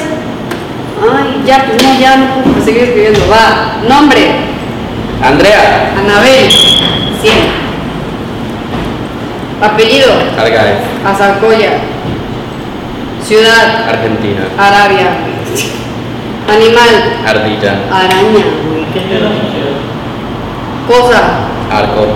[1.02, 3.20] Ay, ya, pues no, ya no puedo seguir escribiendo.
[3.30, 4.32] Va, nombre,
[5.24, 5.94] Andrea.
[5.98, 6.50] Anabel,
[7.22, 7.34] 100.
[9.62, 10.78] Apellido, Argaez.
[11.06, 11.72] Azarcoya.
[13.26, 14.42] Ciudad, Argentina.
[14.58, 15.08] Arabia.
[16.50, 16.90] Animal,
[17.28, 17.74] Ardilla.
[17.94, 18.46] araña.
[20.88, 21.22] Cosa,
[21.72, 22.08] Arco.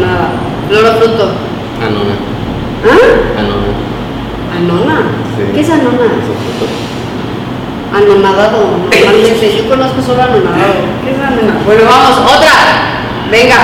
[0.00, 0.30] nada.
[0.68, 1.24] Flor o fruto.
[1.82, 2.14] Anona.
[2.86, 3.38] ¿Ah?
[3.38, 3.53] Anona.
[4.64, 5.02] ¿Anona?
[5.36, 5.42] Sí.
[5.54, 6.06] ¿Qué es anona?
[7.94, 9.56] Anonadado, normalmente.
[9.56, 10.74] Yo conozco solo anonadado.
[11.04, 11.64] ¿Qué es anonadado?
[11.66, 12.54] Bueno, vamos, otra.
[13.30, 13.56] Venga.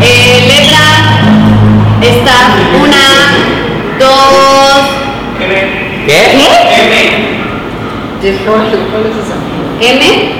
[0.00, 0.86] Eh, letra.
[2.00, 2.36] Está
[2.80, 3.04] una,
[3.98, 4.88] dos.
[5.38, 5.46] ¿Qué?
[6.06, 6.16] ¿Qué?
[8.44, 9.36] ¿Cuál cuál es esa?
[9.80, 10.38] M.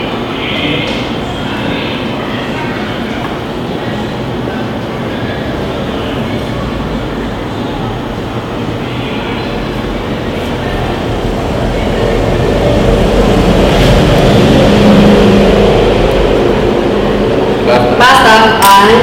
[17.69, 17.97] Basta.
[17.99, 18.35] Basta.
[18.63, 18.95] Ay.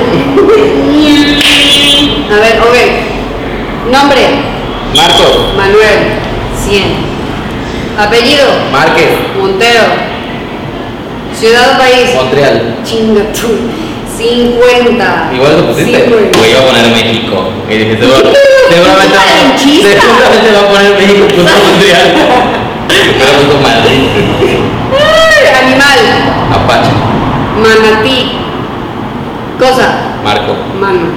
[2.31, 2.75] A ver, ok.
[3.91, 4.21] Nombre.
[4.95, 5.53] Marcos.
[5.55, 5.99] Manuel.
[6.57, 6.83] 100.
[8.07, 8.45] Apellido.
[8.71, 9.09] Márquez.
[9.39, 9.83] Montero.
[11.39, 12.13] Ciudad o país.
[12.15, 12.75] Montreal.
[12.83, 13.47] Chinga tú.
[14.17, 15.31] 50.
[15.33, 16.03] Igual lo pusiste.
[16.05, 16.37] 50.
[16.37, 17.49] Güey, iba a poner México.
[17.69, 18.31] Y dije, seguro-
[18.69, 19.17] seguramente,
[19.59, 22.07] seguramente va a poner México, puso Montreal.
[22.87, 24.01] Pero puso Madrid.
[25.65, 25.99] Animal.
[26.53, 26.91] Apache.
[27.61, 28.31] Manatí.
[29.59, 29.87] Cosa.
[30.23, 30.53] Marco.
[30.79, 31.07] Mano.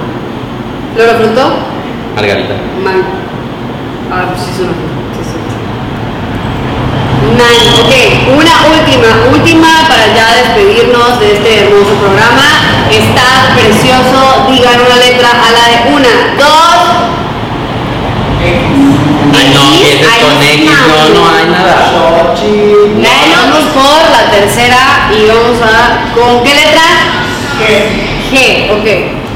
[0.95, 1.43] Flor o fruto.
[2.15, 2.55] Margarita.
[2.83, 3.03] Man.
[4.11, 4.97] Ah, pues sí es una fruta.
[5.15, 5.37] Sí, sí.
[7.39, 7.65] Nine.
[7.79, 7.91] Ok,
[8.35, 12.47] una última, última para ya despedirnos de este hermoso programa.
[13.69, 14.51] Está precioso.
[14.51, 16.79] Digan una letra a la de una, dos.
[19.35, 21.91] Ay, no, es con X, no, no hay nada.
[23.03, 26.13] Vámonos por la tercera y vamos a.
[26.15, 26.81] ¿Con qué letra?
[28.31, 29.28] G, ok.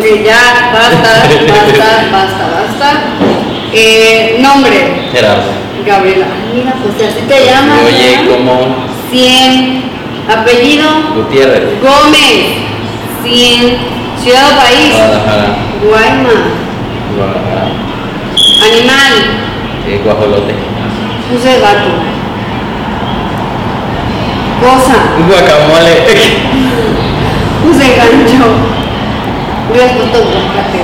[0.00, 1.12] Ok, ya, basta,
[1.52, 3.00] basta, basta, basta.
[3.74, 5.42] Eh, nombre, Gerardo.
[5.84, 6.24] Gabriela.
[6.54, 7.80] Mira, pues así te llamas.
[7.84, 8.30] Oye, ¿no?
[8.32, 8.76] como
[9.10, 9.82] 100.
[10.26, 11.82] Apellido, Gutiérrez.
[11.82, 12.64] Gómez.
[13.22, 13.76] 100.
[14.22, 15.56] Ciudad o país, Guadalajara.
[15.84, 16.42] Guaymas.
[17.16, 17.68] Guadalajara.
[18.72, 19.14] Animal,
[19.86, 20.54] Eh, guajolote.
[21.30, 21.90] puse gato.
[24.60, 24.96] Cosa,
[25.28, 25.94] Guacamole.
[27.62, 28.79] puse gancho.
[29.70, 30.78] Hubieras puesto aguacate,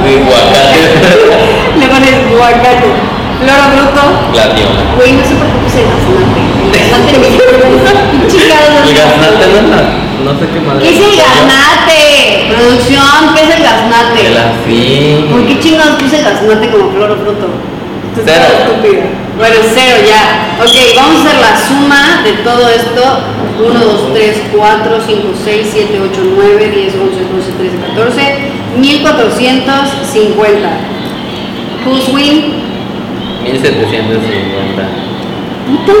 [0.00, 0.16] güey.
[0.24, 0.80] Guacate.
[1.76, 2.88] Le pones aguacate.
[3.36, 4.02] Floro bruto.
[4.32, 4.80] Gladiola.
[4.96, 6.40] Güey, no sé por qué puse gaznate.
[6.64, 10.80] El gaznate me ¿Qué chingados El es gaznate no es no sé qué madre.
[10.80, 12.00] ¿Qué es el gaznate?
[12.48, 14.20] Producción, ¿qué es el gaznate?
[14.24, 15.26] El así.
[15.30, 17.46] ¿Por qué chingados puse gaznate como flor o fruto?
[18.14, 19.04] Tú estás Cero.
[19.36, 20.64] Bueno, cero ya.
[20.64, 23.43] Ok, vamos a hacer la suma de todo esto.
[23.60, 28.54] 1, 2, 3, 4, 5, 6, 7, 8, 9, 10, 11, 12, 13, 14.
[28.76, 30.70] 1450.
[31.84, 32.64] Who's win?
[33.44, 34.82] 1750.
[35.66, 35.92] Puta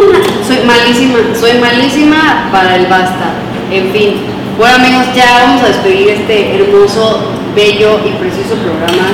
[0.46, 3.34] Soy malísima, soy malísima para el basta.
[3.70, 4.16] En fin.
[4.58, 7.20] Bueno amigos, ya vamos a despedir este hermoso,
[7.54, 9.12] bello y preciso programa.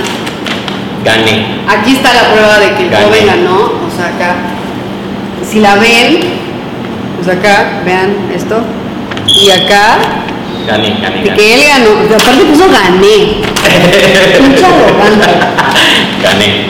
[1.05, 1.61] Gané.
[1.69, 3.73] Aquí está la prueba de que el joven ganó.
[3.87, 4.37] O sea, acá.
[5.43, 6.40] Si la ven,
[7.33, 8.61] acá, vean esto.
[9.27, 9.99] Y acá,
[10.67, 11.35] Gané, gané, gané.
[11.35, 12.05] que él ganó.
[12.05, 13.41] O sea, aparte puso gané.
[14.39, 15.29] Pinche arrogante.
[16.23, 16.67] Gané.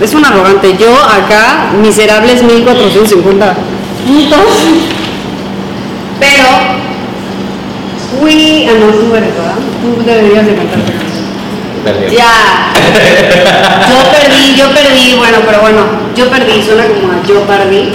[0.00, 0.76] Es un arrogante.
[0.78, 3.54] Yo acá, miserables 1450
[4.06, 4.46] puntos.
[6.18, 6.48] Pero,
[8.20, 8.66] fui.
[8.68, 9.54] Ah, no, tú eres, ¿verdad?
[9.82, 10.78] Tú deberías de cantar.
[11.84, 12.08] Perdió.
[12.18, 12.72] Ya.
[13.90, 15.14] Yo perdí, yo perdí.
[15.18, 15.80] Bueno, pero bueno,
[16.16, 16.62] yo perdí.
[16.62, 17.90] Suena como a yo perdí.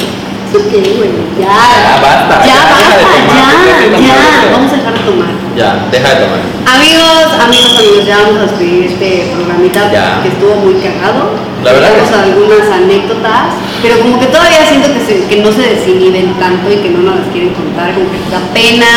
[0.50, 1.10] ¿Eso qué, güey?
[1.38, 1.46] Ya.
[1.46, 3.54] Ya, basta, Ya, basta, ya, tomar
[4.02, 4.52] ya.
[4.52, 5.30] Vamos a dejar de tomar.
[5.56, 6.40] Ya, deja de tomar.
[6.66, 10.22] Amigos, amigos, amigos, ya vamos a despedir este programita Ya.
[10.24, 11.38] que estuvo muy cagado.
[11.64, 13.46] La verdad Tenemos algunas anécdotas,
[13.84, 17.00] pero como que todavía siento que, se- que no se desinhiben tanto y que no
[17.06, 18.90] nos las quieren contar, como que da pena,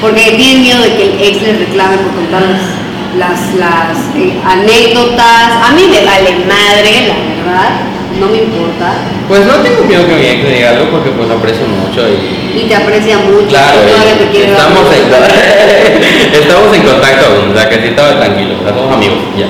[0.00, 2.62] porque tienen miedo de que el ex les reclame por contar las,
[3.18, 5.50] las, las, eh, anécdotas.
[5.68, 7.70] A mí me vale madre, la verdad,
[8.20, 8.94] no me importa.
[9.28, 12.60] Pues no tengo miedo que me diga algo porque pues lo aprecio mucho y...
[12.60, 15.02] Y te aprecia mucho, Claro, y estamos, en,
[16.42, 19.46] estamos en contacto aún, o sea que sí estaba tranquilo, o sea, somos amigos, ya.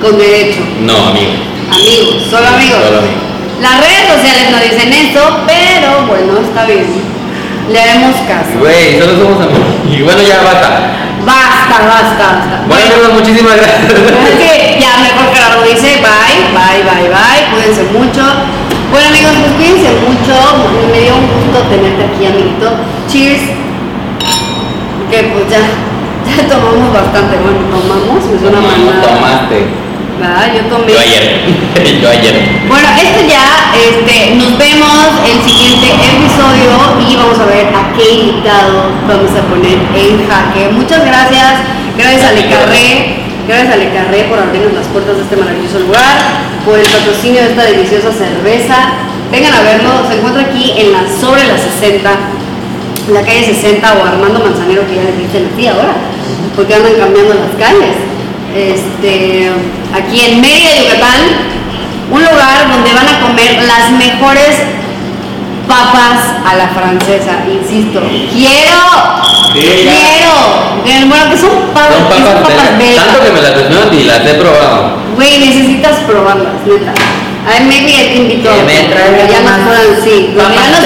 [0.00, 0.60] con derecho.
[0.80, 1.34] No, amigos.
[1.72, 2.80] Amigos, solo amigos.
[2.84, 3.24] Solo amigos.
[3.60, 6.84] Las redes sociales no dicen eso, pero bueno, está bien.
[7.70, 8.60] Le haremos caso.
[8.60, 9.72] Güey, solo somos amigos.
[9.88, 11.00] Y bueno, ya basta.
[11.24, 12.56] Basta, basta, basta.
[12.68, 13.88] Bueno, amigos, muchísimas gracias.
[14.36, 18.20] Que ya mejor Gerardo dice bye, bye, bye, bye, cuídense mucho.
[18.92, 20.34] Bueno amigos, pues cuídense mucho.
[20.92, 22.70] Me dio un gusto tenerte aquí, amiguito.
[23.10, 23.42] Cheers.
[25.10, 25.62] Que pues ya,
[26.26, 27.36] ya tomamos bastante.
[27.38, 29.00] Bueno, tomamos, suena No, mal.
[29.02, 29.58] tomaste.
[30.18, 30.46] ¿Verdad?
[30.54, 30.92] Yo tomé.
[30.92, 31.24] Yo ayer.
[32.00, 32.34] Yo ayer.
[32.68, 36.70] Bueno, esto ya, este, nos vemos el siguiente episodio
[37.02, 40.70] y vamos a ver a qué invitado vamos a poner en jaque.
[40.72, 41.66] Muchas gracias,
[41.98, 45.80] gracias a Le Carré, gracias a Le Carré por abrirnos las puertas de este maravilloso
[45.80, 46.14] lugar,
[46.64, 48.76] por el patrocinio de esta deliciosa cerveza.
[49.30, 52.10] Vengan a verlo, se encuentra aquí en la sobre la 60,
[53.08, 55.94] en la calle 60 o Armando Manzanero, que ya les dicen así ahora,
[56.56, 57.96] porque andan cambiando las calles.
[58.54, 59.50] Este,
[59.92, 61.20] aquí en Mérida, Yucatán,
[62.10, 64.54] un lugar donde van a comer las mejores
[65.66, 68.00] papas a la francesa, insisto.
[68.32, 70.34] Quiero, Sí, quiero.
[70.84, 73.06] Eh, Bueno, que son papas, Son que son papas papas belgas.
[73.06, 74.96] Tanto que me las y las he probado.
[75.14, 76.92] Güey, necesitas probarlas, neta.
[77.46, 78.48] A ver, maybe invito.
[78.48, 80.84] Que me ya nos puedan, sí, ya nos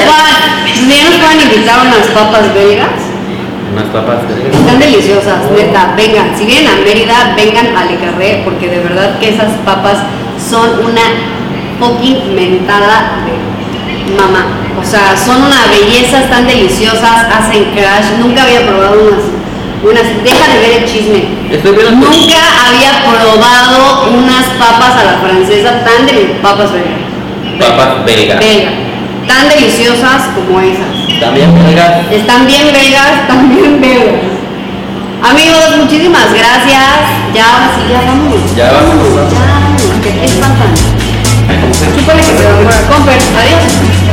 [0.78, 2.98] donde ya nos puedan invitar unas papas belgas.
[3.72, 4.54] Unas papas belgas.
[4.54, 6.36] Están deliciosas, neta, vengan.
[6.36, 9.98] Si vienen a Mérida, vengan a Le Carré, porque de verdad que esas papas
[10.38, 11.02] son una
[11.78, 14.46] fucking mentada de mamá.
[14.80, 18.18] O sea, son una belleza, están deliciosas, hacen crash.
[18.18, 19.24] Nunca había probado unas.
[19.82, 21.24] Unas deja de ver el chisme.
[21.50, 26.98] Estoy viendo Nunca había probado unas papas a la francesa tan de papas belgas.
[27.58, 28.38] Papas belgas.
[28.38, 28.70] Belga.
[29.26, 31.20] Tan deliciosas como esas.
[31.20, 32.10] También belgas.
[32.10, 34.38] Están bien belgas, también belgas.
[35.22, 36.84] Amigos, muchísimas gracias.
[37.34, 38.56] Ya ahora sí, ya vámonos.
[38.56, 39.32] Ya vamos.
[39.32, 40.38] Ya vámonos, que es
[42.38, 43.16] se va a comprar.
[43.16, 43.62] Adiós.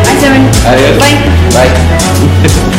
[0.07, 0.49] Ahí se ven.
[0.65, 0.97] Adiós.
[0.99, 1.17] Bye.
[1.51, 2.74] Bye.